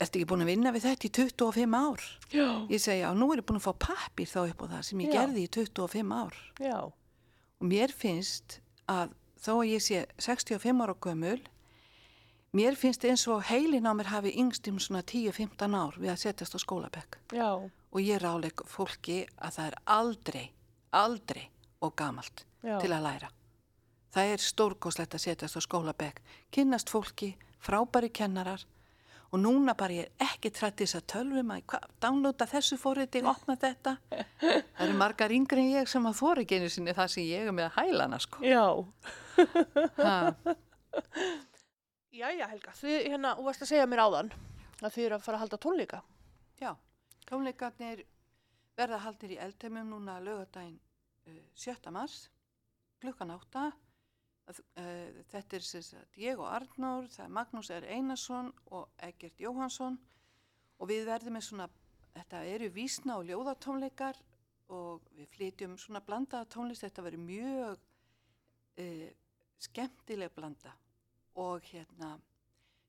ertu 0.00 0.18
ekki 0.18 0.28
búin 0.28 0.42
að 0.44 0.50
vinna 0.50 0.72
við 0.74 0.84
þetta 0.84 1.06
í 1.06 1.12
25 1.16 1.76
ár? 1.78 2.02
Já. 2.34 2.48
Ég 2.68 2.82
segi, 2.82 3.00
já, 3.00 3.08
nú 3.16 3.30
er 3.32 3.40
ég 3.40 3.46
búin 3.48 3.60
að 3.60 3.64
fá 3.70 3.72
pappir 3.86 4.28
þá 4.28 4.40
upp 4.50 4.60
á 4.60 4.66
það 4.74 4.82
sem 4.90 5.00
ég 5.00 5.08
Já. 5.14 5.20
gerði 5.22 5.44
í 5.46 5.50
25 5.56 6.12
ár. 6.12 6.36
Já. 6.60 6.78
Og 7.60 7.68
mér 7.70 7.92
finnst 7.92 8.60
að 8.90 9.14
þó 9.40 9.52
að 9.60 9.70
ég 9.70 9.84
sé 9.84 10.02
65 10.20 10.82
ára 10.84 10.96
gömul, 11.00 11.40
mér 12.56 12.76
finnst 12.76 13.04
eins 13.08 13.26
og 13.30 13.44
heilin 13.48 13.88
á 13.88 13.92
mér 13.96 14.10
hafi 14.12 14.34
yngst 14.36 14.68
um 14.68 14.80
svona 14.82 15.02
10-15 15.02 15.76
ár 15.76 15.96
við 16.00 16.12
að 16.12 16.22
setjast 16.24 16.56
á 16.56 16.58
skólabekk. 16.60 17.18
Já. 17.32 17.50
Og 17.92 18.00
ég 18.02 18.20
ráleik 18.20 18.60
fólki 18.68 19.24
að 19.36 19.56
það 19.56 19.70
er 19.70 19.78
aldrei, 19.96 20.46
aldrei 20.92 21.44
og 21.80 21.96
gamalt 21.96 22.44
Já. 22.62 22.78
til 22.80 22.92
að 22.92 23.04
læra. 23.08 23.32
Það 24.12 24.32
er 24.32 24.44
stórkoslegt 24.44 25.14
að 25.16 25.24
setjast 25.24 25.56
á 25.56 25.60
skólabekk, 25.60 26.20
kynnast 26.52 26.92
fólki, 26.92 27.34
frábæri 27.60 28.10
kennarar 28.12 28.64
og 29.36 29.42
núna 29.42 29.74
bara 29.76 29.92
ég 29.92 30.08
er 30.08 30.30
ekki 30.30 30.50
trætt 30.56 30.80
þess 30.80 30.96
að 30.96 31.08
tölvum 31.12 31.50
að 31.52 31.74
downloada 32.00 32.46
þessu 32.48 32.78
fórriti, 32.80 33.20
opna 33.20 33.56
þetta. 33.60 33.96
Það 34.40 34.84
eru 34.86 34.96
margar 34.96 35.34
yngri 35.36 35.60
en 35.60 35.72
ég 35.74 35.90
sem 35.90 36.08
að 36.08 36.22
ekki 36.42 36.56
einu 36.56 36.70
sinni 36.72 36.94
það 36.96 37.12
sem 37.12 37.26
ég 37.28 37.44
er 37.44 37.52
með 37.52 37.68
að 37.68 37.76
hælana 37.80 38.18
sko. 38.22 38.40
Já. 38.46 38.64
Jæja 42.16 42.48
Helga, 42.48 42.72
hérna, 42.80 43.34
þú 43.36 43.44
varst 43.44 43.62
að 43.66 43.68
segja 43.74 43.86
mér 43.90 44.06
áðan 44.06 44.30
að 44.80 44.94
þið 44.94 45.04
eru 45.04 45.16
að 45.18 45.24
fara 45.26 45.36
að 45.36 45.42
halda 45.44 45.58
tónleika. 45.60 45.98
já, 46.56 46.72
tónleikarnir 47.28 48.06
verða 48.76 49.02
haldir 49.04 49.34
í 49.34 49.40
eldheimum 49.40 49.90
núna 49.92 50.16
lögadaginn 50.24 50.78
uh, 51.28 51.42
7. 51.52 51.92
mars, 51.92 52.30
klukkan 53.04 53.34
8. 53.36 53.66
Uh, 54.46 55.24
þetta 55.32 55.56
er 55.58 55.64
sagt, 55.66 56.16
ég 56.22 56.38
og 56.38 56.46
Arnór, 56.46 57.08
það 57.10 57.24
er 57.24 57.32
Magnús 57.34 57.70
R. 57.74 57.86
Einarsson 57.90 58.52
og 58.70 58.92
Egert 59.02 59.40
Jóhansson 59.42 59.96
og 60.78 60.86
við 60.92 61.08
verðum 61.08 61.34
með 61.34 61.46
svona, 61.48 61.66
þetta 62.14 62.44
eru 62.46 62.68
vísna 62.70 63.16
og 63.18 63.26
ljóðatónleikar 63.26 64.20
og 64.70 65.02
við 65.18 65.26
flytjum 65.34 65.74
svona 65.78 66.02
blandaða 66.06 66.46
tónlist, 66.54 66.84
þetta 66.86 67.02
verður 67.08 67.24
mjög 67.26 67.82
uh, 68.78 69.10
skemmtileg 69.66 70.30
blanda 70.36 70.76
og 71.34 71.66
hérna 71.72 72.12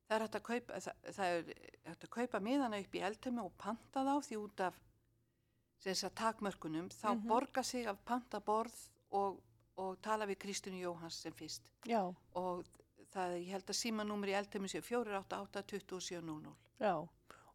það 0.07 0.15
er 0.19 0.25
hægt 0.27 0.37
að 0.37 0.45
kaupa, 0.51 0.79
það, 0.85 1.01
það 1.17 1.33
er 1.39 1.51
hægt 1.89 2.05
að 2.05 2.13
kaupa 2.19 2.39
miðana 2.43 2.83
upp 2.85 2.95
í 2.95 3.01
eldheimu 3.09 3.47
og 3.49 3.57
panta 3.57 4.05
þá 4.05 4.13
því 4.29 4.37
út 4.45 4.63
af 4.69 4.77
sem 5.77 5.89
þess 5.91 6.05
að 6.11 6.15
takmörkunum, 6.21 6.87
þá 6.93 7.09
Mhm. 7.15 7.27
borga 7.33 7.63
sig 7.63 7.87
af 7.89 7.97
panta 8.05 8.39
borð 8.41 8.77
og, 9.11 9.41
og 9.77 9.97
tala 10.01 10.25
við 10.29 10.39
Kristjánu 10.45 10.79
Jóhans 10.81 11.19
sem 11.21 11.33
fyrst 11.37 11.67
Já. 11.87 12.01
og 12.35 12.65
það, 13.13 13.35
ég 13.41 13.51
held 13.55 13.69
að 13.69 13.77
símanúmer 13.81 14.31
í 14.31 14.37
eldheimu 14.39 14.69
sé 14.71 14.81
488 14.81 15.63
2700 15.73 16.55
Já. 16.81 16.95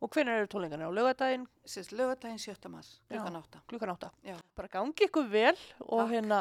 Og 0.03 0.11
hvenær 0.11 0.41
eru 0.41 0.49
tónleikarnir? 0.51 0.91
Á 0.91 0.99
lögadaginn 0.99 1.45
sérst 1.63 1.93
lögadaginn 1.95 2.41
7. 2.43 2.67
mars, 2.73 2.97
klukkan 3.11 3.37
8 3.39 3.61
klukkan 3.71 3.93
átta. 3.95 4.11
Já. 4.27 4.35
Bara 4.59 4.69
gangi 4.73 5.07
ykkur 5.07 5.29
vel 5.31 5.55
og 5.79 6.01
Takk. 6.01 6.11
hérna, 6.11 6.41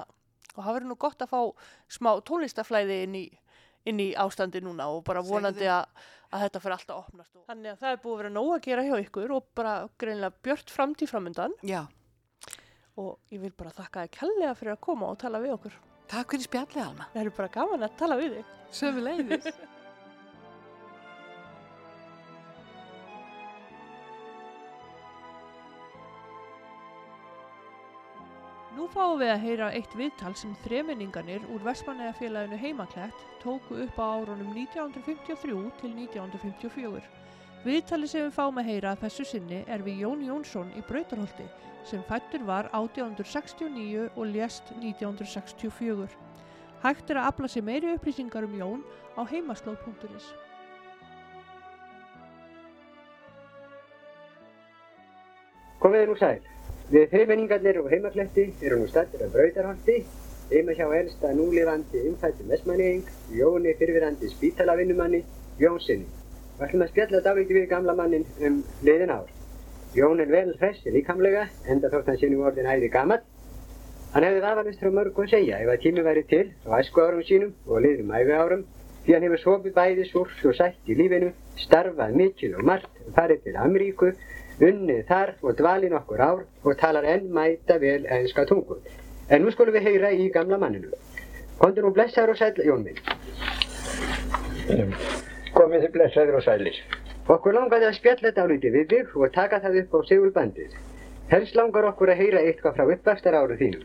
og 0.56 0.63
það 0.63 0.74
verður 0.78 0.89
nú 0.89 0.98
gott 0.98 1.22
að 1.22 1.30
fá 1.30 1.41
smá 1.94 2.10
tónlistaflæði 2.26 2.98
inn 3.06 3.20
í, 3.20 3.26
inn 3.86 4.02
í 4.02 4.08
ástandi 4.17 4.63
núna 4.65 4.88
og 4.89 5.04
bara 5.06 5.22
vonandi 5.22 5.70
að, 5.70 5.86
að 6.34 6.48
þetta 6.48 6.62
fyrir 6.63 6.78
alltaf 6.80 7.04
opnast. 7.06 7.36
Og 7.38 7.46
þannig 7.52 7.76
að 7.76 7.84
það 7.84 7.94
er 7.94 8.02
búið 8.02 8.15
að 8.15 8.22
vera 8.24 8.34
nóg 8.39 8.50
að 8.56 8.65
gera 8.65 8.88
hjá 8.89 8.96
ykkur 9.06 9.36
og 9.38 9.46
bara 9.62 9.76
greinlega 10.02 10.41
björt 10.50 10.74
framtíð 10.74 11.13
framundan 11.13 11.54
Já, 11.62 11.84
og 13.00 13.18
ég 13.32 13.42
vil 13.44 13.54
bara 13.58 13.74
þakka 13.76 14.06
þér 14.06 14.16
kærlega 14.18 14.56
fyrir 14.60 14.76
að 14.76 14.82
koma 14.88 15.12
og 15.12 15.20
tala 15.22 15.44
við 15.44 15.56
okkur. 15.58 15.78
takk 16.12 16.34
fyrir 16.36 16.48
spjallið 16.48 16.84
Alma 16.86 17.12
Það 17.14 17.22
eru 17.22 17.36
bara 17.38 17.54
gaman 17.60 17.88
að 17.88 18.00
tala 18.02 18.18
við 18.20 18.40
þig. 18.40 18.58
Sömu 18.72 19.06
leiðis 19.06 19.52
Nú 28.72 28.86
fáum 28.88 29.20
við 29.20 29.30
að 29.34 29.42
heyra 29.44 29.66
eitt 29.76 29.96
viðtal 30.00 30.32
sem 30.40 30.54
þreminningarnir 30.64 31.44
úr 31.52 31.66
Vestmanneðafélaginu 31.66 32.60
Heimaklætt 32.62 33.26
tóku 33.44 33.82
upp 33.84 34.00
á 34.00 34.24
árunum 34.24 34.54
1953 34.56 35.60
til 35.82 35.92
1954. 36.08 37.21
Viðtali 37.62 38.08
sem 38.10 38.24
við 38.26 38.32
fáum 38.34 38.58
að 38.58 38.69
heyra 38.71 38.91
að 38.95 39.04
þessu 39.04 39.24
sinni 39.30 39.60
er 39.69 39.84
við 39.86 40.00
Jón 40.02 40.21
Jónsson 40.26 40.69
í 40.74 40.82
Brautarholti 40.88 41.43
sem 41.86 42.02
fættur 42.08 42.41
var 42.47 42.71
1869 42.74 44.08
og 44.15 44.32
lést 44.34 44.71
1964. 44.80 46.08
Hægt 46.82 47.12
er 47.13 47.19
að 47.21 47.28
afla 47.30 47.50
sér 47.54 47.65
meiri 47.67 47.91
upplýsingar 47.93 48.47
um 48.47 48.56
Jón 48.58 48.82
á 49.13 49.21
heimaslóð.is. 49.30 50.32
Komið 55.84 56.08
nú 56.10 56.15
sæl. 56.17 56.39
Við 56.89 57.06
þreifmenningarnir 57.13 57.78
og 57.84 57.91
heimakletti 57.93 58.47
erum 58.65 58.82
nú 58.82 58.89
stættir 58.89 59.21
af 59.28 59.36
Brautarholti, 59.36 60.00
heima 60.50 60.74
hjá 60.74 60.88
elsta 60.97 61.30
núlifandi 61.38 62.08
umfættum 62.10 62.50
vestmanniðing, 62.56 63.06
Jóni 63.38 63.78
fyrfirandi 63.78 64.34
spítalavinnumanni, 64.34 65.21
Jónssoni. 65.62 66.21
Við 66.62 66.67
ætlum 66.67 66.82
að 66.86 66.89
spjalla 66.91 67.19
dálítið 67.26 67.58
við 67.58 67.63
gamla 67.71 67.93
mannin 67.97 68.26
um 68.45 68.58
liðin 68.86 69.10
ár. 69.10 69.30
Jón 69.97 70.19
er 70.21 70.28
vel 70.30 70.52
hressi 70.60 70.91
líkamlega, 70.93 71.47
enda 71.65 71.89
þótt 71.89 72.12
hann 72.12 72.19
sé 72.21 72.28
nú 72.30 72.43
orðin 72.45 72.67
æði 72.69 72.89
gamall. 72.93 73.24
Hann 74.13 74.28
hefði 74.28 74.43
vafalist 74.43 74.84
frá 74.84 74.91
mörgu 74.93 75.24
að 75.24 75.32
segja 75.32 75.58
ef 75.58 75.71
að 75.74 75.82
tími 75.88 76.04
væri 76.06 76.21
til 76.30 76.43
á 76.69 76.78
æsku 76.78 77.02
árum 77.02 77.24
sínum 77.26 77.56
og 77.65 77.82
liðum 77.82 78.13
æfi 78.13 78.38
árum, 78.38 78.62
því 79.08 79.15
hann 79.15 79.26
hefur 79.26 79.41
sopið 79.41 79.74
bæði 79.80 80.06
súrt 80.12 80.45
og 80.52 80.56
sætt 80.60 80.86
í 80.86 81.00
lífinu, 81.02 81.32
starfað 81.63 82.13
mikið 82.21 82.54
og 82.60 82.69
margt, 82.69 83.02
farið 83.17 83.41
til 83.47 83.56
Ameríku, 83.65 84.13
unnið 84.62 85.02
þar 85.10 85.34
og 85.41 85.58
dvalið 85.63 85.95
nokkur 85.95 86.21
ár 86.28 86.45
og 86.45 86.78
talar 86.78 87.10
enn 87.15 87.26
mæta 87.34 87.82
vel 87.82 88.06
enska 88.06 88.45
tungu. 88.45 88.78
En 89.34 89.41
nú 89.41 89.50
skulum 89.50 89.74
við 89.80 89.89
heyra 89.89 90.13
í 90.13 90.30
gamla 90.30 90.62
manninu. 90.62 90.93
Kondur 91.58 91.89
nú 91.89 91.95
blessaður 91.97 92.36
og 92.36 92.41
sæl, 92.43 92.54
Jón 92.69 92.86
minn. 92.86 93.02
Komið 95.62 95.84
þið 95.86 95.91
blessaður 95.93 96.36
og 96.39 96.41
sælir. 96.41 96.78
Okkur 97.30 97.54
langaði 97.54 97.86
að 97.86 97.97
spjalla 98.00 98.32
dálítið 98.34 98.78
við 98.80 98.86
þig 98.93 99.12
og 99.13 99.34
taka 99.36 99.60
það 99.62 99.76
upp 99.84 99.91
á 99.93 100.00
segulbandið. 100.10 100.71
Helst 101.30 101.58
langar 101.60 101.86
okkur 101.91 102.10
að 102.10 102.24
heyra 102.24 102.41
eitthvað 102.47 102.80
frá 102.80 102.93
uppvakstar 102.95 103.38
áru 103.38 103.58
þínum. 103.60 103.84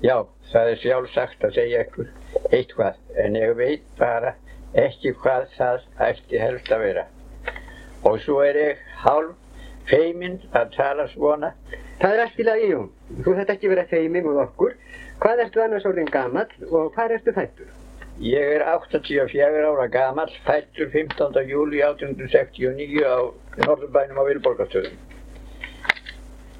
Já, 0.00 0.16
það 0.48 0.70
er 0.70 0.80
sjálfsagt 0.80 1.44
að 1.44 1.54
segja 1.58 1.84
ykkur 1.84 2.08
eitthvað, 2.56 2.96
en 3.20 3.36
ég 3.36 3.52
veit 3.60 3.84
bara 4.00 4.32
ekki 4.86 5.12
hvað 5.20 5.46
það 5.58 5.84
ætti 6.08 6.40
helst 6.40 6.72
að 6.72 6.86
vera. 6.86 7.06
Og 8.08 8.18
svo 8.24 8.40
er 8.48 8.62
ég 8.62 8.82
hálf 9.04 9.36
feiminn 9.92 10.40
að 10.56 10.72
tala 10.78 11.08
svona. 11.12 11.52
Það 12.00 12.16
er 12.16 12.24
allt 12.24 12.40
í 12.40 12.68
Jón. 12.72 12.90
Þú 13.20 13.38
þetta 13.42 13.58
ekki 13.58 13.74
vera 13.76 13.88
feiminn 13.92 14.32
úr 14.32 14.42
okkur. 14.48 14.76
Hvað 15.20 15.46
ertu 15.46 15.68
annars 15.68 15.84
orðin 15.84 16.08
gamall 16.08 16.48
og 16.70 16.94
hvað 16.96 17.18
ertu 17.18 17.36
fættur? 17.36 17.73
Ég 18.18 18.40
er 18.40 18.62
84 18.62 19.64
ára 19.64 19.86
gamall, 19.88 20.30
fættur 20.44 20.90
15. 20.90 21.40
júli 21.48 21.80
1869 21.82 23.02
á 23.02 23.18
Norðurbænum 23.66 24.20
á 24.22 24.24
Vilborgastöðum. 24.28 24.94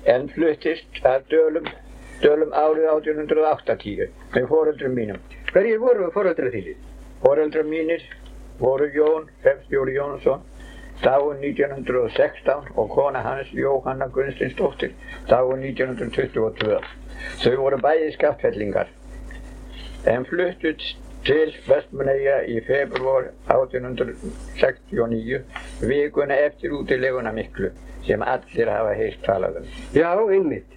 En 0.02 0.26
fluttist 0.34 0.98
að 1.06 1.28
Dölum, 1.30 1.68
Dölum 2.22 2.50
árið 2.50 2.88
1880 2.90 4.10
með 4.34 4.48
foreldrum 4.50 4.98
mínum. 4.98 5.20
Hverjir 5.52 5.78
voru 5.78 6.08
fóröldra 6.16 6.50
þínir? 6.50 6.74
Foreldrar 7.22 7.70
mínir 7.70 8.02
voru 8.58 8.90
Jón 8.90 9.30
Hrefstjóri 9.46 9.94
Jónsson, 9.94 10.42
dáin 11.06 11.38
1916 11.38 12.74
og 12.74 12.90
kona 12.90 13.22
hans 13.22 13.54
Jóhanna 13.54 14.10
Gunstinsdóttir, 14.10 14.98
dáin 15.30 15.62
1922. 15.70 16.82
Þau 17.46 17.56
voru 17.62 17.78
bæði 17.78 18.10
skattfellingar 18.18 18.90
en 20.04 20.26
fluttut 20.28 20.82
til 21.24 21.54
Vestmanneia 21.68 22.42
í 22.50 22.60
februar 22.66 23.30
1869 23.48 25.40
vikuna 25.88 26.34
eftir 26.46 26.72
útileguna 26.76 27.32
miklu 27.32 27.70
sem 28.04 28.22
allir 28.22 28.68
hafa 28.68 28.92
heilt 28.98 29.22
talað 29.24 29.56
um. 29.62 29.66
Já, 29.96 30.10
einmitt. 30.12 30.70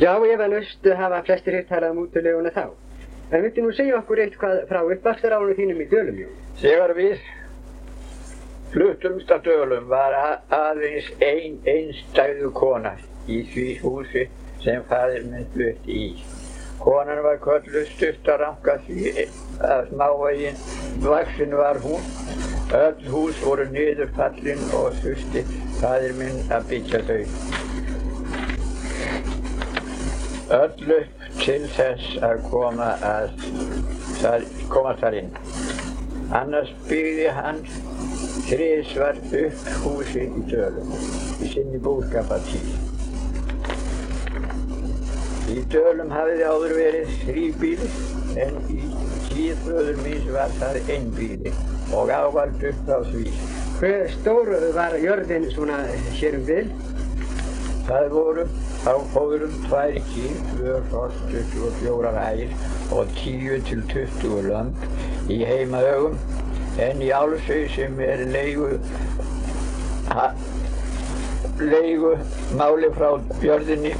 Já, 0.00 0.16
ég 0.24 0.38
var 0.40 0.48
löst 0.48 0.86
að 0.88 0.96
hafa 1.02 1.22
flestir 1.28 1.54
hitt 1.58 1.68
talað 1.68 1.90
um 1.96 2.02
útileguna 2.06 2.50
þá. 2.54 2.66
En 3.32 3.44
viltu 3.44 3.60
nú 3.64 3.70
segja 3.76 3.98
okkur 4.00 4.18
eitthvað 4.24 4.66
frá 4.68 4.80
uppvakstar 4.82 5.32
áru 5.36 5.54
þínum 5.56 5.80
í 5.84 5.86
Dölum, 5.92 6.16
Jón? 6.24 6.34
Þegar 6.60 6.90
við 6.96 7.16
fluttumst 8.72 9.30
að 9.32 9.48
dölum 9.50 9.88
var 9.92 10.14
aðeins 10.48 11.08
ein 11.20 11.58
einstæðu 11.68 12.48
kona 12.56 12.94
í 13.28 13.42
því 13.52 13.66
húsi 13.82 14.22
sem 14.64 14.84
fadir 14.88 15.26
minn 15.28 15.48
flutti 15.52 15.92
í. 15.92 16.06
Konan 16.82 17.22
var 17.22 17.36
kölluð 17.38 17.84
stuttaranka 17.94 18.72
því 18.86 19.26
að 19.62 19.84
smávegin 19.92 20.56
vaksin 21.04 21.54
var 21.54 21.78
hún. 21.84 22.08
Öll 22.74 23.04
hús 23.12 23.38
voru 23.44 23.68
niðurfallin 23.70 24.64
og 24.74 24.96
þurfti 24.98 25.44
fadir 25.78 26.16
minn 26.18 26.40
að 26.50 26.66
byggja 26.72 27.02
þau. 27.06 27.20
Öll 30.58 30.94
upp 30.98 31.26
til 31.38 31.60
þess 31.76 32.18
að 32.30 32.42
koma 32.50 32.90
að 33.12 33.30
þar, 34.18 34.48
komast 34.72 35.04
þar 35.06 35.20
inn. 35.22 35.30
Annars 36.34 36.72
byggði 36.90 37.28
hann 37.38 37.62
þriðsvar 38.48 39.22
upp 39.44 39.68
húsi 39.84 40.26
í 40.26 40.48
dölum 40.50 40.96
í 41.38 41.52
sinni 41.54 41.78
búskapartíð. 41.86 42.91
Í 45.52 45.62
dölum 45.68 46.08
hafiði 46.08 46.44
áður 46.48 46.72
verið 46.78 47.10
þrýbíli 47.26 47.88
en 48.40 48.54
í 48.72 48.78
tíð 49.26 49.58
föður 49.66 49.98
míns 50.00 50.28
var 50.32 50.54
það 50.56 50.78
einbíli 50.94 51.52
og 51.92 52.12
ávald 52.14 52.62
upp 52.70 52.88
á 52.88 52.98
því. 53.10 53.24
Hver 53.76 54.06
stór 54.14 54.48
var 54.72 54.96
jörðin 55.02 55.44
svona 55.52 55.82
hér 56.16 56.38
um 56.38 56.46
bil? 56.48 56.70
Það 57.84 58.06
voru 58.14 58.46
á 58.88 58.94
fóðurum 59.12 59.58
tvær 59.66 59.98
kýr, 60.08 60.40
tvö 60.54 60.78
hross, 60.88 61.20
24 61.34 62.14
ær 62.22 62.56
og 62.96 63.12
10 63.20 63.60
til 63.68 63.84
20 63.92 64.48
lömp 64.48 65.28
í 65.28 65.42
heimaögum 65.44 66.16
en 66.80 67.04
í 67.04 67.12
álsau 67.12 67.60
sem 67.74 68.00
er 68.00 68.24
leigu, 68.32 68.72
leigu 71.60 72.16
máli 72.56 72.88
frá 72.96 73.10
jörðinni 73.44 73.92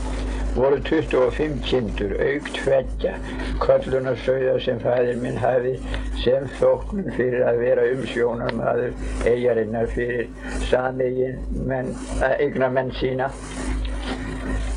voru 0.54 0.78
25 0.84 1.60
kindur, 1.64 2.12
auk 2.20 2.48
tveggja 2.56 3.14
kollunarsauða 3.62 4.58
sem 4.64 4.80
fæðir 4.82 5.20
minn 5.22 5.38
hafi 5.40 5.74
sem 6.22 6.48
þóknun 6.58 7.08
fyrir 7.16 7.46
að 7.48 7.60
vera 7.62 7.86
umsjónarmaður 7.94 8.92
eigarinnar 9.28 9.88
fyrir 9.94 10.28
samegin 10.68 11.40
menn, 11.68 11.92
eigna 12.36 12.68
menn 12.72 12.92
sína. 13.00 13.30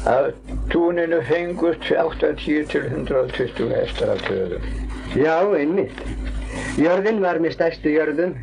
Af 0.06 0.32
túninu 0.72 1.22
fengust 1.28 1.88
80 1.92 2.68
til 2.72 2.86
120 2.92 3.72
hestar 3.74 4.16
af 4.16 4.28
töðum. 4.28 4.68
Já, 5.16 5.40
einmitt. 5.58 6.04
Jörðin 6.80 7.24
var 7.24 7.42
með 7.42 7.58
stærstu 7.58 7.92
jörðum 7.94 8.36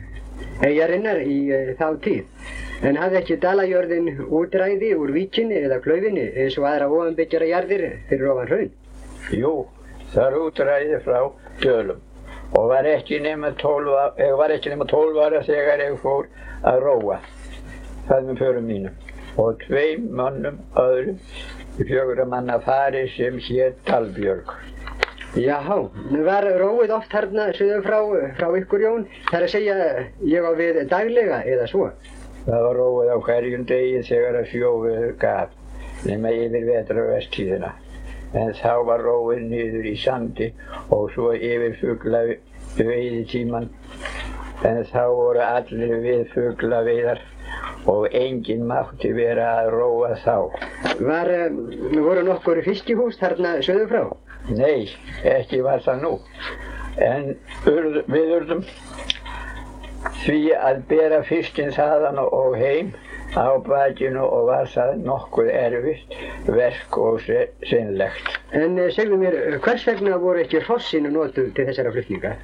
eigarinnar 0.64 1.22
í 1.24 1.38
uh, 1.52 1.72
þá 1.78 1.88
tíð. 2.04 2.50
En 2.82 2.96
hafði 2.98 3.18
ekki 3.20 3.36
dalajörðin 3.42 4.08
útræði 4.26 4.88
úr 4.98 5.12
víkinni 5.14 5.60
eða 5.68 5.76
klaufinni 5.84 6.24
eins 6.34 6.56
og 6.58 6.64
aðra 6.66 6.88
ofanbyggjara 6.90 7.50
jarðir 7.50 7.84
fyrir 8.08 8.32
ofan 8.32 8.48
hraun? 8.50 8.72
Jú, 9.38 9.52
það 10.14 10.24
er 10.24 10.38
útræði 10.40 10.98
frá 11.04 11.20
dölum 11.62 12.00
og 12.58 12.66
var 12.72 12.88
ekki 12.90 13.20
nema 13.22 13.52
12, 13.60 13.94
ég 14.18 14.34
var 14.36 14.52
ekki 14.56 14.72
nema 14.72 14.86
12 14.90 15.20
ára 15.24 15.42
þegar 15.46 15.84
ég 15.84 15.94
fór 16.02 16.26
að 16.68 16.82
róa 16.82 17.20
það 18.08 18.26
með 18.28 18.42
förum 18.42 18.66
mínum 18.68 19.38
og 19.40 19.62
tveim 19.62 20.08
mannum 20.18 20.58
öðrum 20.82 21.20
í 21.78 21.86
fjögur 21.86 22.24
manna 22.28 22.58
fari 22.66 23.06
sem 23.14 23.38
hétt 23.46 23.78
Talbjörg. 23.86 24.50
Jáhá, 25.38 25.78
var 26.26 26.44
róið 26.60 26.90
oft 26.98 27.14
hérna 27.14 27.46
sögum 27.56 27.86
frá, 27.86 28.00
frá 28.36 28.50
ykkur 28.58 28.84
Jón? 28.84 29.06
Það 29.30 29.38
er 29.38 29.46
að 29.46 29.54
segja 29.54 29.76
ég 30.34 30.44
á 30.44 30.52
við 30.58 30.82
daglega 30.90 31.38
eða 31.48 31.70
svo? 31.70 31.86
Það 32.42 32.62
var 32.66 32.78
róið 32.80 33.10
á 33.14 33.18
hverjum 33.22 33.64
degi 33.70 33.98
þegar 34.08 34.38
að 34.40 34.48
sjófiður 34.50 35.12
gaf 35.22 36.06
nema 36.08 36.32
yfir 36.34 36.64
vetra 36.66 37.04
vestíðina. 37.12 37.68
En 38.34 38.54
þá 38.58 38.72
var 38.88 39.04
róið 39.04 39.44
niður 39.50 39.86
í 39.86 39.92
sandi 40.00 40.48
og 40.94 41.12
svo 41.14 41.34
yfir 41.36 41.76
fugla 41.78 42.24
veiði 42.78 43.22
tíman. 43.30 43.68
En 44.66 44.82
þá 44.88 45.04
voru 45.12 45.44
allir 45.44 45.94
við 46.02 46.24
fugla 46.32 46.82
veiðar 46.86 47.22
og 47.92 48.08
enginn 48.14 48.66
mátti 48.66 49.12
vera 49.14 49.48
að 49.60 49.70
róa 49.76 50.12
þá. 50.24 50.36
Var, 51.02 51.32
um, 51.46 51.62
voru 52.02 52.26
nokkur 52.26 52.62
fiskihús 52.66 53.18
þarna 53.22 53.56
sögum 53.62 53.90
frá? 53.90 54.04
Nei, 54.50 54.90
ekki 55.26 55.62
var 55.62 55.82
það 55.86 56.06
nú. 56.06 56.12
En 57.02 57.34
við 58.10 58.34
urðum 58.38 58.66
því 60.22 60.40
að 60.58 60.82
bera 60.90 61.22
fiskinn 61.26 61.72
þaðan 61.74 62.20
og 62.22 62.56
heim 62.58 62.92
á 63.36 63.56
bakinu 63.64 64.24
og 64.24 64.48
var 64.50 64.66
það 64.68 65.04
nokkuð 65.06 65.50
erfitt 65.56 66.16
verk 66.46 66.98
og 67.00 67.20
sinnlegt. 67.24 68.34
En 68.52 68.76
uh, 68.78 68.90
segðu 68.92 69.20
mér, 69.22 69.38
hvers 69.64 69.86
vegna 69.88 70.18
voru 70.20 70.42
ekki 70.42 70.60
hrossinu 70.66 71.12
notuð 71.12 71.54
til 71.56 71.68
þessara 71.70 71.94
flutninga? 71.94 72.36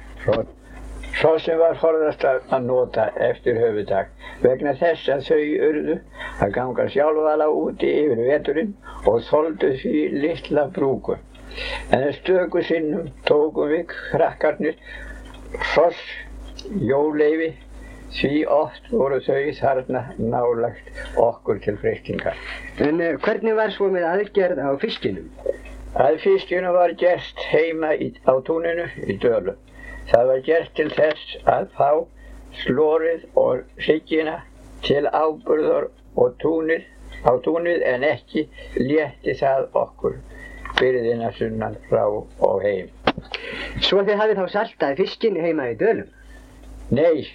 Sem 1.19 1.57
var 1.59 1.75
forðast 1.81 2.23
að 2.23 2.63
nota 2.63 3.09
eftir 3.25 3.57
höfudag 3.59 4.11
vegna 4.43 4.75
þess 4.77 5.09
að 5.11 5.25
þau 5.27 5.39
urðu 5.67 5.95
að 6.45 6.53
ganga 6.55 6.85
sjálfala 6.93 7.49
úti 7.51 7.89
yfir 8.03 8.21
veturinn 8.27 8.75
og 9.09 9.25
þóldu 9.27 9.73
því 9.81 10.03
litla 10.15 10.67
brúku. 10.75 11.17
En 11.91 12.05
stöku 12.21 12.61
sinnum 12.63 13.09
tókum 13.27 13.71
við 13.73 13.89
krakkarnir 13.89 14.77
hross, 15.73 15.99
jóleifi 16.77 17.53
því 18.13 18.43
oft 18.49 18.89
voru 18.91 19.19
þau 19.25 19.51
þarna 19.59 20.03
nálagt 20.17 20.89
okkur 21.21 21.59
til 21.63 21.77
freystingar. 21.81 22.37
En 22.81 23.01
uh, 23.01 23.15
hvernig 23.21 23.57
var 23.57 23.73
svo 23.73 23.89
með 23.93 24.07
aðgerð 24.09 24.61
á 24.61 24.69
fiskinum? 24.81 25.29
Að 25.99 26.19
fiskinu 26.23 26.73
var 26.73 26.93
gert 26.97 27.43
heima 27.49 27.95
í, 27.97 28.11
á 28.25 28.33
túninu 28.45 28.85
í 29.09 29.17
dölu. 29.21 29.55
Það 30.09 30.31
var 30.31 30.43
gert 30.45 30.73
til 30.77 30.89
þess 30.93 31.37
að 31.49 31.69
fá 31.77 31.89
slórið 32.63 33.25
og 33.37 33.65
siggina 33.85 34.39
til 34.85 35.05
áburðar 35.09 35.89
og 36.17 36.37
túnið, 36.41 36.85
á 37.25 37.31
túnið 37.45 37.83
en 37.85 38.05
ekki 38.05 38.45
létti 38.77 39.35
það 39.37 39.67
okkur 39.77 40.17
byrðina 40.79 41.33
sunnan 41.37 41.77
frá 41.89 42.05
og 42.09 42.63
heim. 42.63 42.89
Svo 43.81 44.01
þið 44.05 44.21
hafið 44.21 44.41
þá 44.41 44.55
saltað 44.55 45.01
fiskin 45.01 45.37
heima 45.41 45.69
í 45.73 45.77
dölum? 45.79 46.09
Nei, 46.89 47.25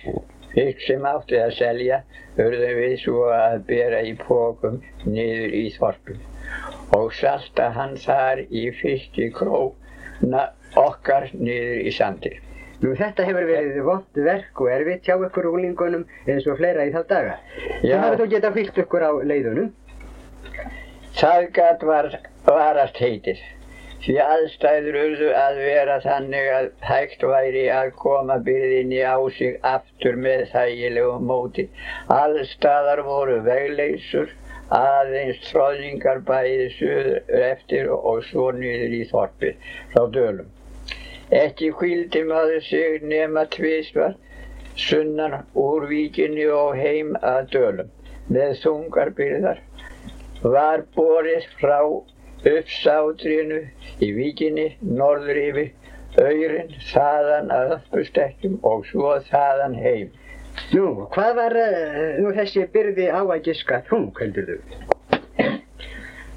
fisk 0.55 0.81
sem 0.87 1.05
átti 1.07 1.39
að 1.39 1.53
selja 1.59 2.01
urðum 2.43 2.79
við 2.81 2.95
svo 3.05 3.29
að 3.31 3.61
bera 3.69 4.01
í 4.03 4.15
pókum 4.19 4.81
niður 5.07 5.55
í 5.55 5.67
þorpin 5.77 6.23
og 6.97 7.13
salta 7.15 7.69
hann 7.77 7.95
þar 7.99 8.43
í 8.51 8.65
fiskikróna 8.81 10.49
okkar 10.79 11.31
niður 11.35 11.87
í 11.87 11.95
sandi. 11.95 12.35
Nú 12.83 12.93
þetta 12.99 13.25
hefur 13.29 13.47
verið 13.49 13.79
vond 13.87 14.19
verk 14.27 14.61
og 14.61 14.71
erfitt 14.75 15.07
hjá 15.07 15.15
ykkur 15.17 15.47
úlingunum 15.53 16.03
eins 16.27 16.47
og 16.51 16.59
fleira 16.59 16.85
í 16.89 16.93
þá 16.93 17.01
daga. 17.09 17.37
Já. 17.81 17.85
Þið 17.85 17.99
hafið 18.03 18.21
þó 18.21 18.27
getað 18.35 18.59
fyllt 18.59 18.81
ykkur 18.83 19.07
á 19.07 19.13
leiðunum. 19.31 19.71
Það 21.15 21.47
gat 21.55 21.87
var, 21.87 22.11
varast 22.45 22.99
heitir. 23.01 23.39
Því 24.05 24.15
aðstæður 24.21 24.97
urðu 25.01 25.29
að 25.41 25.59
vera 25.65 25.95
þannig 26.05 26.49
að 26.53 26.67
hægt 26.85 27.23
væri 27.25 27.63
að 27.73 27.87
koma 28.03 28.35
byrðinni 28.45 28.99
á 29.01 29.17
sig 29.33 29.55
aftur 29.65 30.19
með 30.27 30.43
þægilegu 30.51 31.15
móti. 31.31 31.65
Allstaðar 32.13 33.01
voru 33.07 33.39
vegleysur, 33.47 34.29
aðeins 34.81 35.41
tróðningar 35.47 36.21
bæði 36.29 36.69
suður 36.77 37.41
eftir 37.49 37.89
og 37.97 38.21
svo 38.29 38.51
niður 38.59 38.99
í 38.99 39.03
þorpið 39.15 39.67
frá 39.95 40.05
dölum. 40.19 40.53
Ekki 41.33 41.73
hvíldi 41.81 42.27
maður 42.29 42.61
sig 42.69 43.03
nema 43.09 43.49
tvísvar 43.57 44.19
sunnan 44.77 45.41
úr 45.57 45.89
víkinni 45.89 46.45
og 46.53 46.77
heim 46.77 47.17
að 47.25 47.55
dölum 47.57 47.95
með 48.29 48.59
þungar 48.67 49.17
byrðar. 49.17 49.65
Var 50.45 50.85
borið 50.93 51.49
frá 51.57 51.79
uppsátrinu 52.45 53.61
í 54.05 54.11
víkinni 54.17 54.67
norður 54.85 55.41
yfir 55.41 55.71
auðrin 56.21 56.75
þaðan 56.93 57.53
að 57.55 57.73
uppstekkjum 57.79 58.59
og 58.69 58.85
svo 58.91 59.15
þaðan 59.31 59.79
heim. 59.81 60.11
Nú, 60.71 61.07
hvað 61.15 61.31
var 61.41 61.57
uh, 61.59 62.03
nú 62.23 62.35
þessi 62.37 62.67
byrði 62.75 63.09
á 63.11 63.23
að 63.23 63.41
giska 63.49 63.81
þung, 63.89 64.13
heldur 64.21 64.53
þú? 64.53 64.93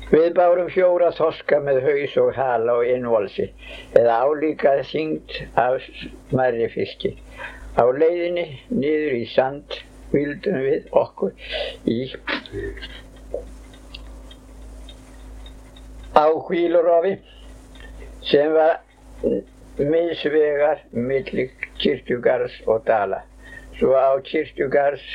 Við 0.07 0.29
bárum 0.37 0.69
fjóra 0.71 1.11
þoska 1.11 1.59
með 1.65 1.81
haus 1.83 2.13
og 2.21 2.29
hala 2.37 2.77
og 2.79 2.87
innvolsi 2.87 3.49
eða 3.99 4.21
álíkað 4.23 4.85
þyngd 4.87 5.35
af 5.59 5.83
smærri 6.29 6.69
fiski. 6.71 7.11
Á 7.75 7.83
leiðinni 7.91 8.45
niður 8.71 9.17
í 9.19 9.25
sand 9.33 9.81
vildum 10.13 10.63
við 10.63 10.87
okkur 10.95 11.35
í 11.91 11.99
á 16.17 16.25
hvílurofi 16.47 17.19
sem 18.25 18.53
var 18.53 18.79
misvegar 19.77 20.79
millir 20.91 21.51
kirkjugarðs 21.77 22.55
og 22.65 22.85
dala. 22.87 23.21
Svo 23.77 23.93
á 23.93 24.17
kirkjugarðs 24.25 25.05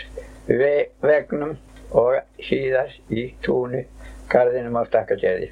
ve 0.46 0.74
vegnum 1.02 1.56
og 1.90 2.20
síðar 2.46 2.92
í 3.10 3.32
túni 3.42 3.82
garðinum 4.30 4.78
á 4.78 4.82
stakkagerði. 4.86 5.50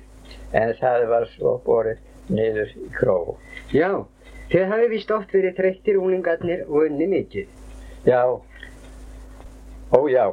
En 0.54 0.70
það 0.78 1.06
var 1.10 1.26
svo 1.34 1.56
borið 1.66 1.98
niður 2.30 2.70
í 2.78 2.90
krófu. 2.94 3.34
Já, 3.74 3.90
þið 4.52 4.70
hafið 4.70 4.94
vist 4.94 5.10
oft 5.16 5.34
verið 5.34 5.58
þreyttir 5.58 5.98
úlingarnir 5.98 6.62
og 6.68 6.86
unni 6.86 7.10
mikið. 7.10 7.50
Já, 8.06 8.22
ó 9.90 10.00
já. 10.14 10.30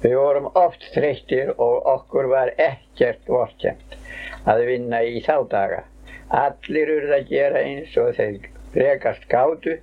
Við 0.00 0.16
vorum 0.16 0.50
oft 0.56 0.88
þreyttir 0.94 1.52
og 1.56 1.84
okkur 1.92 2.32
var 2.32 2.52
ekkert 2.56 3.28
vorkjent 3.28 3.95
að 4.50 4.64
vinna 4.70 5.02
í 5.02 5.20
þá 5.26 5.36
daga. 5.50 5.84
Allir 6.34 6.92
urða 6.96 7.20
að 7.20 7.30
gera 7.30 7.62
eins 7.62 7.94
og 8.02 8.12
þeir 8.16 8.50
rekast 8.76 9.24
gátu 9.30 9.76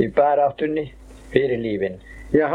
í 0.00 0.08
baráttunni 0.16 0.88
fyrir 1.32 1.60
lífin. 1.60 1.98
Já, 2.32 2.48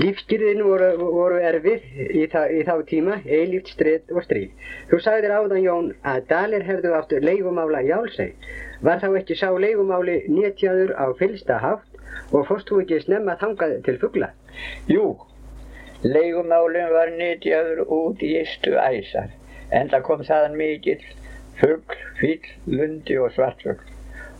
lífskyrðin 0.00 0.62
voru, 0.64 0.90
voru 0.98 1.40
erfið 1.44 1.84
í, 2.02 2.24
í 2.24 2.62
þá 2.66 2.74
tíma, 2.88 3.18
eilíft 3.24 3.70
strid 3.74 4.12
og 4.12 4.24
stríð. 4.26 4.54
Þú 4.90 5.00
sagðir 5.04 5.36
áðan 5.36 5.64
Jón 5.64 5.90
að 6.14 6.24
Dalir 6.32 6.64
hefðu 6.68 6.94
áttu 6.98 7.20
leigumála 7.22 7.84
í 7.84 7.92
Álseg. 7.94 8.48
Var 8.84 9.04
þá 9.04 9.08
ekki 9.20 9.38
sá 9.40 9.50
leigumáli 9.52 10.22
nétjaður 10.28 10.96
á 10.96 11.06
fylsta 11.20 11.60
hátt 11.62 12.32
og 12.32 12.48
fórst 12.48 12.72
þú 12.72 12.82
ekki 12.82 13.04
snemma 13.04 13.36
þangað 13.40 13.78
til 13.86 13.96
fuggla? 14.02 14.32
Jú, 14.90 15.14
leigumálinn 16.04 16.92
var 16.92 17.12
nétjaður 17.14 17.86
út 17.86 18.24
í 18.24 18.34
istu 18.40 18.76
æsar 18.80 19.32
en 19.74 19.90
það 19.92 20.06
kom 20.08 20.24
þaðan 20.28 20.56
mikill 20.60 21.02
fuggl, 21.58 21.98
fýll, 22.20 22.54
lundi 22.66 23.18
og 23.18 23.32
svartfuggl 23.34 23.92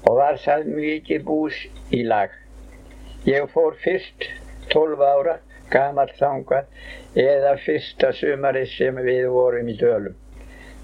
og 0.04 0.18
var 0.18 0.38
það 0.42 0.66
mikið 0.76 1.22
bús 1.24 1.60
í 1.94 2.02
lag. 2.06 2.32
Ég 3.24 3.46
fór 3.54 3.76
fyrst 3.80 4.26
12 4.74 5.04
ára 5.06 5.38
gammal 5.72 6.10
þangað 6.18 6.68
eða 7.24 7.54
fyrsta 7.64 8.12
sumari 8.18 8.66
sem 8.74 9.00
við 9.06 9.30
vorum 9.32 9.70
í 9.72 9.78
dölum. 9.80 10.18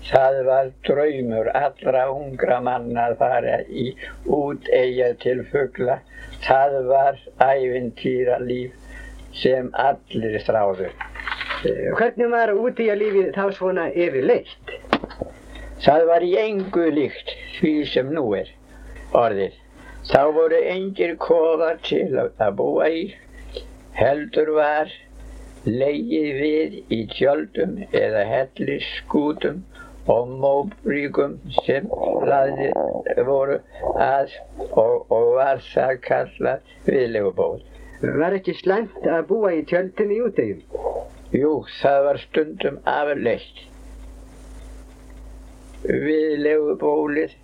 Það 0.09 0.39
var 0.47 0.71
draumur 0.89 1.51
allra 1.53 2.07
ungra 2.15 2.61
manna 2.65 3.11
að 3.11 3.19
fara 3.21 3.59
í 3.69 3.91
úteigja 4.25 5.13
til 5.21 5.45
fuggla. 5.53 6.01
Það 6.47 6.81
var 6.89 7.21
æfintýra 7.45 8.41
líf 8.41 8.73
sem 9.43 9.69
allir 9.77 10.41
stráðu. 10.41 10.89
Hvernig 11.61 12.31
var 12.33 12.51
úteigja 12.57 12.95
lífið 12.97 13.35
þá 13.37 13.51
svona 13.53 13.83
yfirleitt? 13.93 14.71
Það 15.85 16.05
var 16.09 16.25
í 16.25 16.31
engu 16.41 16.87
líkt 16.97 17.35
því 17.59 17.73
sem 17.91 18.13
nú 18.17 18.23
er 18.39 18.49
orðið. 19.21 19.59
Þá 20.09 20.23
voru 20.37 20.61
engir 20.71 21.13
kofar 21.21 21.77
til 21.85 22.07
að 22.17 22.55
búa 22.57 22.89
í, 22.89 23.03
heldur 23.99 24.55
var 24.57 24.95
leigið 25.67 26.41
við 26.41 26.79
í 26.97 27.03
tjöldum 27.13 27.77
eða 27.93 28.25
hellisskútum 28.31 29.61
og 30.09 30.33
móbríkum 30.41 31.37
sem 31.67 31.93
laðið 32.25 33.21
voru 33.29 33.61
að 34.01 34.33
og, 34.71 35.05
og 35.13 35.35
var 35.37 35.61
það 35.69 35.97
kallað 36.09 36.77
viðleguból. 36.89 37.61
Var 38.01 38.41
ekki 38.41 38.57
slæmt 38.63 39.05
að 39.05 39.27
búa 39.29 39.53
í 39.61 39.65
tjöldum 39.69 40.17
í 40.17 40.23
útegjum? 40.25 40.65
Jú, 41.31 41.51
það 41.79 42.01
var 42.07 42.19
stundum 42.19 42.79
afleitt. 42.91 43.61
Viðlegubólið 45.87 47.37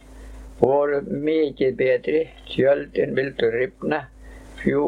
voru 0.59 0.99
mikið 1.07 1.77
betri, 1.79 2.23
tjöldin 2.51 3.15
vildu 3.15 3.53
ripna, 3.55 4.01
fjú 4.59 4.83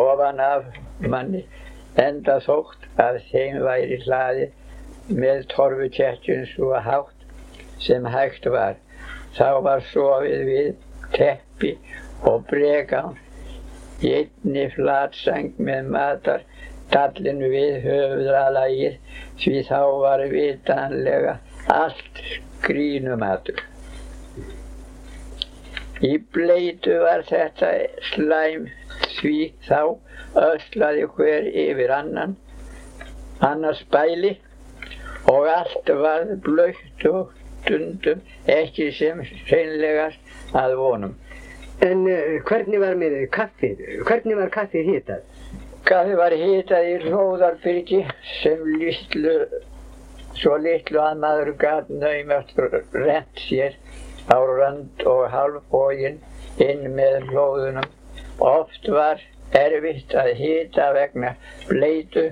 ofan 0.00 0.40
af 0.40 0.70
manni, 1.04 1.44
enda 2.00 2.38
þótt 2.46 2.88
að 3.04 3.20
þeim 3.28 3.60
væri 3.66 4.00
hlaði 4.06 4.48
með 5.12 5.44
torfuketjun 5.52 6.48
svo 6.54 6.72
hátt 6.88 7.28
sem 7.84 8.08
hægt 8.08 8.48
var. 8.56 8.80
Þá 9.36 9.48
var 9.68 9.84
sofið 9.92 10.46
við 10.48 10.70
teppi 11.12 11.76
og 12.24 12.48
bregan 12.48 13.18
einni 14.00 14.68
flatsang 14.72 15.52
með 15.60 15.92
matar 15.92 16.48
dallin 16.92 17.40
við 17.52 17.80
höfðalagið 17.84 18.98
því 19.42 19.62
þá 19.68 19.80
var 20.02 20.24
vitanlega 20.32 21.38
allt 21.72 22.22
grínumatur. 22.64 23.62
Í 26.04 26.12
bleitu 26.34 26.98
var 27.02 27.24
þetta 27.26 27.72
slæm 28.12 28.68
því 29.18 29.38
þá 29.66 29.80
öslaði 30.38 31.08
hver 31.16 31.48
yfir 31.64 31.94
annan, 31.94 32.36
annars 33.42 33.82
bæli 33.90 34.36
og 35.28 35.48
allt 35.50 35.90
var 36.02 36.30
blöytt 36.44 37.06
og 37.10 37.34
stundum 37.62 38.22
ekki 38.48 38.92
sem 38.96 39.20
hreinlegast 39.48 40.54
að 40.56 40.76
vonum. 40.78 41.16
En 41.84 42.06
uh, 42.10 42.38
hvernig 42.46 42.80
var 42.82 42.96
með 42.98 43.20
kaffið? 43.34 43.82
Hvernig 44.06 44.38
var 44.38 44.50
kaffið 44.54 44.88
hitað? 44.94 45.26
Kaffið 45.86 46.16
var 46.18 46.34
hitað 46.36 46.86
í 46.88 46.94
hlóðarbyrgi 47.04 48.00
sem 48.40 48.64
litlu, 48.80 49.34
svo 50.40 50.56
litlu 50.60 51.00
að 51.00 51.20
maður 51.22 51.52
gaf 51.62 51.88
naumast 51.92 52.58
rent 52.92 53.42
sér 53.46 53.76
á 54.28 54.36
rönd 54.36 55.04
og 55.08 55.28
halvbógin 55.32 56.18
inn 56.64 56.84
með 56.98 57.30
hlóðunum. 57.30 57.88
Oft 58.38 58.88
var 58.92 59.22
erfitt 59.56 60.14
að 60.18 60.32
hita 60.40 60.90
vegna 60.96 61.34
bleitu 61.68 62.26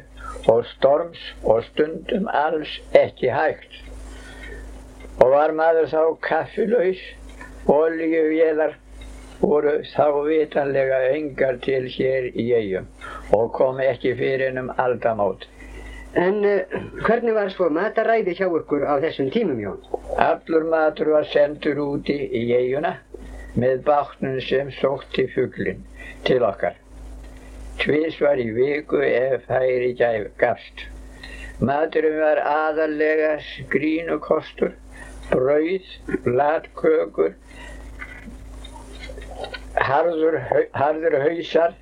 og 0.52 0.66
storms 0.74 1.22
og 1.44 1.62
stundum 1.70 2.28
alls 2.28 2.76
ekki 2.92 3.30
hægt. 3.32 3.78
Og 5.22 5.30
var 5.32 5.54
maður 5.56 5.88
þá 5.94 6.02
kaffilauðs, 6.28 7.00
oljuvélar 7.72 8.76
voru 9.40 9.74
þá 9.92 10.06
vitanlega 10.26 11.02
engar 11.16 11.60
til 11.66 11.84
hér 11.96 12.30
í 12.32 12.46
eigum 12.56 12.88
og 13.36 13.52
kom 13.58 13.82
ekki 13.84 14.14
fyrir 14.18 14.56
um 14.60 14.72
aldamót. 14.76 15.46
En 16.16 16.40
uh, 16.48 16.76
hvernig 17.04 17.34
var 17.36 17.50
svo 17.52 17.68
mataræði 17.68 18.36
hjá 18.38 18.46
ykkur 18.48 18.86
á 18.88 18.96
þessum 19.04 19.28
tímum, 19.34 19.60
Jón? 19.60 19.82
Allur 20.16 20.64
matur 20.72 21.12
var 21.12 21.28
sendur 21.28 21.82
úti 21.82 22.16
í 22.16 22.46
eiguna 22.56 22.94
með 23.60 23.84
bátnum 23.84 24.40
sem 24.40 24.72
sótti 24.80 25.26
fugglinn 25.34 25.84
til 26.24 26.42
okkar. 26.44 26.76
Tvis 27.80 28.16
var 28.24 28.40
í 28.40 28.48
viku 28.56 29.02
ef 29.04 29.44
hæri 29.52 29.92
gafst. 30.40 30.86
Maturum 31.60 32.18
var 32.20 32.40
aðalega 32.44 33.36
skrínukostur, 33.44 34.74
brauð, 35.30 35.86
latkökur, 36.24 37.32
harður, 39.76 40.40
harður 40.72 41.18
hausar, 41.22 41.74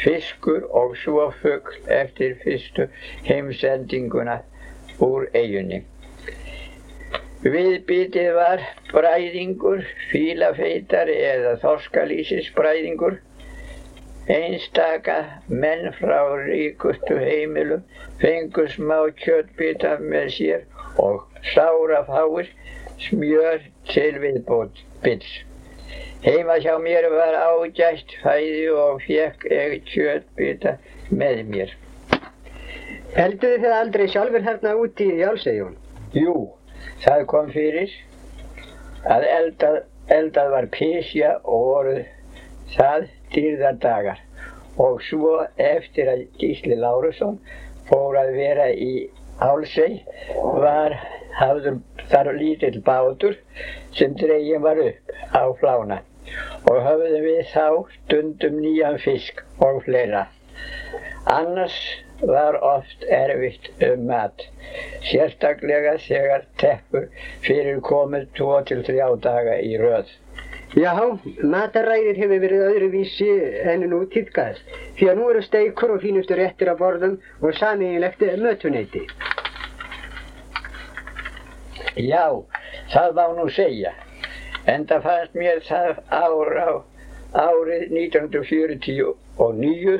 fiskur 0.00 0.64
og 0.70 0.96
svo 1.00 1.30
fuggl 1.40 1.76
eftir 1.92 2.36
fyrstu 2.42 2.88
heimsendinguna 3.28 4.40
úr 5.02 5.28
eigunni. 5.34 5.82
Viðbytið 7.46 8.32
var 8.34 8.62
bræðingur, 8.90 9.84
fílafeitar 10.10 11.10
eða 11.12 11.54
þorskalísisbræðingur. 11.62 13.20
Einstaka 14.26 15.18
menn 15.46 15.92
frá 16.00 16.18
ríkustu 16.42 17.18
heimilum 17.20 17.84
fengur 18.22 18.72
smá 18.72 19.04
kjöttbita 19.20 19.92
með 20.02 20.32
sér 20.38 20.64
og 20.98 21.28
sára 21.52 22.02
fáir 22.08 22.50
smjör 23.06 23.62
til 23.92 24.16
viðbóts. 24.24 24.82
Heima 26.24 26.56
hjá 26.58 26.78
mér 26.80 27.06
var 27.12 27.34
ágætt 27.36 28.14
fæði 28.22 28.68
og 28.72 29.02
fekk 29.04 29.44
ég 29.52 29.74
kjöttbita 29.90 30.72
með 31.10 31.42
mér. 31.50 31.74
Helduðu 33.16 33.58
þið 33.62 33.74
aldrei 33.76 34.06
sjálfur 34.12 34.46
hérna 34.46 34.72
úti 34.80 35.10
í 35.12 35.18
Jálsegjón? 35.20 35.76
Jú, 36.16 36.34
það 37.04 37.26
kom 37.32 37.52
fyrir 37.52 37.92
að 39.06 39.28
eldað, 39.30 39.78
eldað 40.16 40.50
var 40.56 40.68
písja 40.74 41.36
og 41.44 41.68
voru 41.70 41.96
það 42.74 43.06
dýrðardagar 43.34 44.22
og 44.82 45.00
svo 45.06 45.36
eftir 45.60 46.10
að 46.12 46.26
Gísli 46.40 46.76
Lárusson 46.80 47.38
fór 47.88 48.18
að 48.20 48.32
vera 48.36 48.70
í 48.72 49.06
Álsei 49.44 50.04
var 50.34 50.94
hafður 51.36 51.80
þar 52.10 52.30
lítill 52.38 52.78
bátur 52.84 53.34
sem 53.98 54.14
dregin 54.16 54.62
var 54.64 54.80
upp 54.80 55.12
á 55.36 55.44
flána 55.60 55.98
og 56.70 56.78
höfðum 56.86 57.26
við 57.26 57.42
þá 57.52 57.66
stundum 57.96 58.56
nýjan 58.62 58.96
fisk 59.02 59.42
og 59.66 59.82
fleira. 59.84 60.22
Annars 61.34 61.76
var 62.22 62.56
oft 62.64 63.04
erfitt 63.12 63.68
um 63.90 64.06
mat, 64.08 64.46
sérstaklega 65.10 65.96
þegar 66.06 66.46
teppur 66.62 67.10
fyrir 67.44 67.82
komið 67.90 68.30
2-3 68.40 69.10
daga 69.28 69.58
í 69.60 69.76
röð. 69.82 70.08
Já, 70.76 70.92
mataræðir 71.40 72.18
hefur 72.20 72.40
verið 72.42 72.62
öðruvísi 72.66 73.26
en 73.72 73.86
nú 73.88 74.02
týrkast, 74.12 74.60
því 74.98 75.06
að 75.08 75.14
nú 75.16 75.28
eru 75.32 75.40
steikur 75.46 75.94
og 75.94 76.02
fínustu 76.02 76.36
réttir 76.36 76.68
á 76.68 76.76
borðum 76.76 77.14
og 77.40 77.54
samiðilegt 77.56 78.20
mötuneyti. 78.42 79.06
Já, 81.96 82.44
það 82.92 83.16
má 83.16 83.24
nú 83.38 83.46
segja, 83.56 83.94
en 84.68 84.84
það 84.90 85.00
fannst 85.08 85.32
mér 85.40 85.64
það 85.64 85.96
ára 86.12 86.66
árið 87.36 87.92
1949 87.92 89.96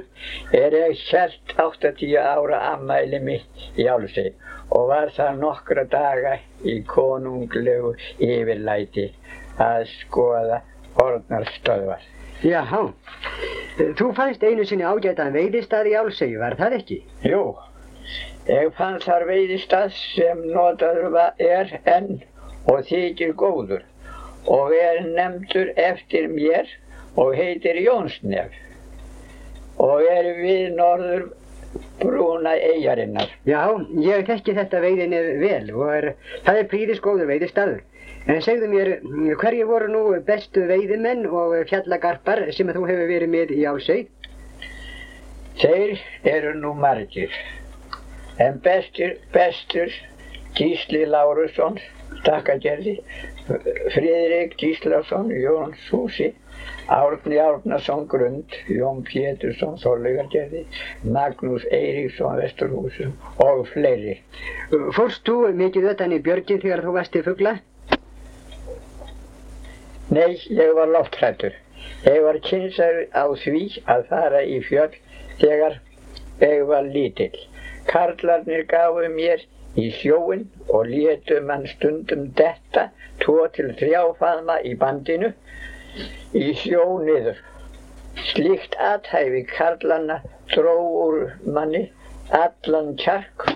er 0.60 0.76
ég 0.76 1.00
helt 1.08 1.56
80 1.56 2.20
ára 2.20 2.60
ammæli 2.74 3.20
mitt 3.24 3.80
í 3.80 3.88
Álsey 3.88 4.36
og 4.68 4.92
var 4.92 5.08
það 5.16 5.40
nokkra 5.40 5.84
daga 5.88 6.36
í 6.64 6.82
konunglegu 6.88 7.94
yfirlæti 8.20 9.12
að 9.62 9.86
skoða 9.90 10.60
orðnar 11.02 11.46
stöðvar. 11.56 12.04
Jáhá, 12.44 12.82
þú 13.98 14.10
fannst 14.16 14.44
einu 14.44 14.64
sinni 14.68 14.84
ágætan 14.84 15.32
veiðistað 15.36 15.90
í 15.90 15.96
Álsegi, 15.96 16.36
var 16.40 16.56
það 16.58 16.78
ekki? 16.80 16.98
Jú, 17.24 17.42
ég 18.50 18.72
fann 18.76 19.00
þar 19.04 19.26
veiðistað 19.30 19.94
sem 19.96 20.42
notaður 20.52 21.16
er 21.40 21.78
enn 21.88 22.18
og 22.68 22.84
þykir 22.88 23.32
góður 23.38 23.84
og 24.46 24.74
er 24.76 25.02
nefndur 25.06 25.72
eftir 25.80 26.28
mér 26.30 26.68
og 27.16 27.34
heitir 27.38 27.80
Jónsnef 27.80 28.54
og 29.82 30.04
er 30.08 30.28
við 30.38 30.76
norður 30.76 31.26
brúna 32.00 32.54
eigarinnar. 32.56 33.30
Já, 33.48 33.60
ég 34.02 34.26
þekki 34.28 34.56
þetta 34.56 34.80
veiðinni 34.84 35.20
vel 35.42 35.74
og 35.74 35.92
er, 35.94 36.08
það 36.46 36.60
er 36.62 36.70
príðis 36.72 37.02
góður 37.04 37.30
veiðistaður. 37.32 37.84
En 38.26 38.42
segðu 38.42 38.68
mér, 38.72 38.92
hverju 39.38 39.66
voru 39.68 39.88
nú 39.92 40.02
bestu 40.26 40.64
veiðimenn 40.66 41.28
og 41.30 41.54
fjallagarpar 41.70 42.42
sem 42.54 42.72
þú 42.74 42.86
hefur 42.88 43.10
verið 43.12 43.30
með 43.30 43.52
í 43.54 43.62
Álseg? 43.70 44.08
Þeir 45.56 45.94
eru 46.28 46.52
nú 46.58 46.74
margir, 46.76 47.32
en 48.42 48.58
bestur, 48.64 49.14
bestur 49.32 49.94
Gísli 50.56 51.06
Lárusson, 51.08 51.78
Stakkagerði, 52.18 52.98
Friðrik 53.94 54.58
Gíslason, 54.60 55.30
Jón 55.32 55.72
Súsi, 55.86 56.32
Árni 56.86 57.38
Árnason 57.42 58.06
Grund, 58.06 58.56
Jón 58.70 59.02
Pétursson, 59.06 59.74
Þorlegargerði, 59.82 60.62
Magnús 61.02 61.66
Eiríksson, 61.70 62.36
Vesturhúsum 62.38 63.16
og 63.42 63.64
fleiri. 63.72 64.20
Fórst 64.94 65.26
þú 65.26 65.50
mikið 65.62 65.90
utan 65.94 66.14
í 66.14 66.20
björgin 66.22 66.62
þegar 66.62 66.84
þú 66.86 66.94
varst 66.98 67.18
í 67.18 67.24
fugla? 67.26 67.56
Nei, 70.14 70.38
ég 70.54 70.70
var 70.78 70.92
loftrættur. 70.94 71.58
Ég 72.06 72.22
var 72.22 72.38
kynsaður 72.46 73.02
á 73.10 73.24
því 73.42 73.64
að 73.90 74.06
fara 74.12 74.44
í 74.46 74.60
fjöll 74.62 74.94
þegar 75.40 75.80
ég 76.44 76.62
var 76.70 76.86
lítill. 76.86 77.34
Karlarnir 77.90 78.62
gafu 78.70 79.08
mér 79.10 79.42
í 79.76 79.90
sjóin 79.98 80.46
og 80.68 80.86
létu 80.88 81.40
mann 81.48 81.66
stundum 81.68 82.28
detta 82.38 82.88
tvo 83.22 83.42
til 83.56 83.72
þrjá 83.80 84.02
faðma 84.20 84.60
í 84.62 84.76
bandinu 84.78 85.32
í 86.36 86.52
sjó 86.62 86.84
niður. 87.04 87.38
Slíkt 88.30 88.76
athæfi 88.80 89.42
karlanna 89.50 90.20
dró 90.54 90.76
úr 91.04 91.18
manni 91.44 91.82
allan 92.30 92.94
kjark. 93.02 93.50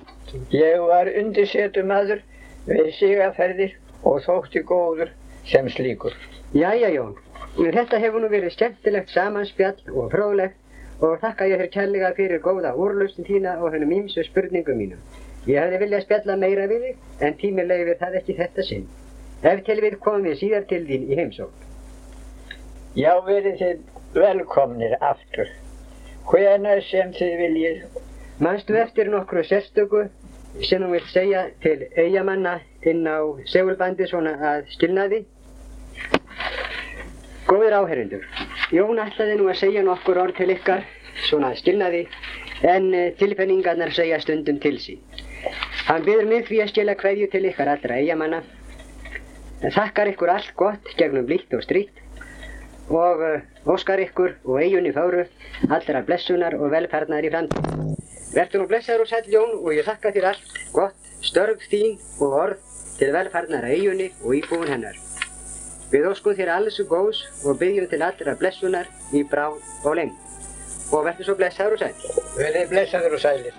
Ég 0.55 0.82
var 0.86 1.11
undirsetumadur 1.20 2.22
við 2.68 2.93
sigaferðir 2.99 3.74
og 4.07 4.20
þótti 4.26 4.62
góður 4.66 5.11
sem 5.49 5.68
slíkur. 5.72 6.14
Jæja 6.55 6.91
Jón, 6.95 7.16
þetta 7.57 7.99
hefur 8.03 8.22
nú 8.22 8.30
verið 8.32 8.55
skemmtilegt 8.55 9.11
samanspjall 9.14 9.78
og 9.95 10.11
fróðlegt 10.14 10.57
og 11.01 11.16
þakka 11.22 11.49
ég 11.49 11.62
þér 11.62 11.72
kærlega 11.76 12.12
fyrir 12.18 12.43
góða 12.45 12.74
úrlustin 12.76 13.26
þína 13.28 13.57
og 13.64 13.74
hennum 13.74 13.97
ímsu 14.03 14.24
spurningum 14.26 14.78
mínum. 14.80 15.01
Ég 15.49 15.57
hefði 15.57 15.80
viljað 15.84 16.05
spjalla 16.05 16.36
meira 16.36 16.68
við 16.68 16.86
þig 16.86 17.24
en 17.26 17.38
tími 17.41 17.64
leifir 17.64 17.97
það 18.03 18.20
ekki 18.20 18.38
þetta 18.43 18.66
sinn. 18.68 18.86
Ef 19.41 19.64
til 19.64 19.80
við 19.80 19.99
komum 20.05 20.28
við 20.28 20.41
síðar 20.43 20.66
til 20.68 20.82
þín 20.84 21.09
í 21.09 21.16
heimsókn. 21.16 21.69
Já, 22.99 23.20
verið 23.22 23.61
þið 23.61 23.82
velkomnir 24.18 24.97
aftur. 24.99 25.47
Hvenær 26.26 26.80
sem 26.82 27.12
þið 27.14 27.34
viljið. 27.38 27.76
Manstu 28.43 28.74
eftir 28.80 29.07
nokkru 29.12 29.45
sérstöku 29.47 30.09
sem 30.66 30.82
þú 30.82 30.88
vilt 30.97 31.12
segja 31.12 31.45
til 31.62 31.84
eigamanna 31.95 32.57
inn 32.82 33.07
á 33.07 33.22
segulbandi 33.47 34.09
svona 34.11 34.32
að 34.43 34.66
skilnaði? 34.74 35.20
Góðir 37.47 37.78
áherindur, 37.78 38.26
Jón 38.74 38.99
ætlaði 39.05 39.38
nú 39.38 39.47
að 39.53 39.61
segja 39.62 39.86
nokkur 39.86 40.18
orð 40.24 40.41
til 40.41 40.51
ykkar, 40.57 40.82
svona 41.28 41.53
að 41.53 41.62
skilnaði, 41.62 42.03
en 42.74 42.91
eh, 42.95 43.14
tilfinningarnar 43.22 43.95
segja 43.95 44.18
stundum 44.22 44.59
til 44.59 44.76
sín. 44.82 44.99
Hann 45.86 46.03
byður 46.07 46.26
mig 46.26 46.51
því 46.51 46.62
að 46.64 46.74
skila 46.74 46.99
kveðju 46.99 47.30
til 47.30 47.47
ykkar 47.55 47.70
allra 47.76 48.03
eigamanna, 48.03 48.43
þakkar 49.62 50.11
ykkur 50.16 50.34
allt 50.34 50.55
gott 50.59 50.95
gegnum 50.99 51.30
blíkt 51.30 51.55
og 51.55 51.62
stríkt 51.62 51.99
og 52.91 53.22
uh, 53.22 53.43
óskar 53.70 54.03
ykkur 54.03 54.34
og 54.45 54.59
eigunni 54.62 54.93
fáru 54.95 55.22
allra 55.70 56.03
blessunar 56.07 56.57
og 56.59 56.72
velferðnar 56.74 57.26
í 57.26 57.30
framtíð. 57.30 57.70
Verður 58.34 58.62
nú 58.62 58.66
blessaður 58.70 59.05
og 59.05 59.11
sæll 59.11 59.30
Jón 59.30 59.55
og 59.61 59.70
ég 59.74 59.86
þakka 59.86 60.12
þér 60.14 60.26
allt 60.32 60.59
gott, 60.74 61.09
störf 61.22 61.64
þín 61.70 61.97
og 62.18 62.36
orð 62.43 62.66
til 62.99 63.12
velferðnar 63.14 63.66
að 63.66 63.76
eigunni 63.78 64.11
og 64.24 64.36
íbúin 64.38 64.74
hennar. 64.74 64.99
Við 65.91 66.07
óskum 66.11 66.36
þér 66.38 66.53
alls 66.59 66.78
góðs 66.91 67.24
og 67.45 67.59
byggjum 67.62 67.88
til 67.91 68.03
allra 68.07 68.36
blessunar 68.38 68.91
í 69.14 69.24
brá 69.26 69.49
og 69.51 69.97
leng. 69.99 70.14
Og 70.91 71.07
verður 71.07 71.30
svo 71.30 71.38
blessaður 71.38 71.78
og 71.78 71.82
sæll. 71.82 72.22
Verið 72.38 72.70
blessaður 72.74 73.18
og 73.18 73.22
sælir. 73.22 73.59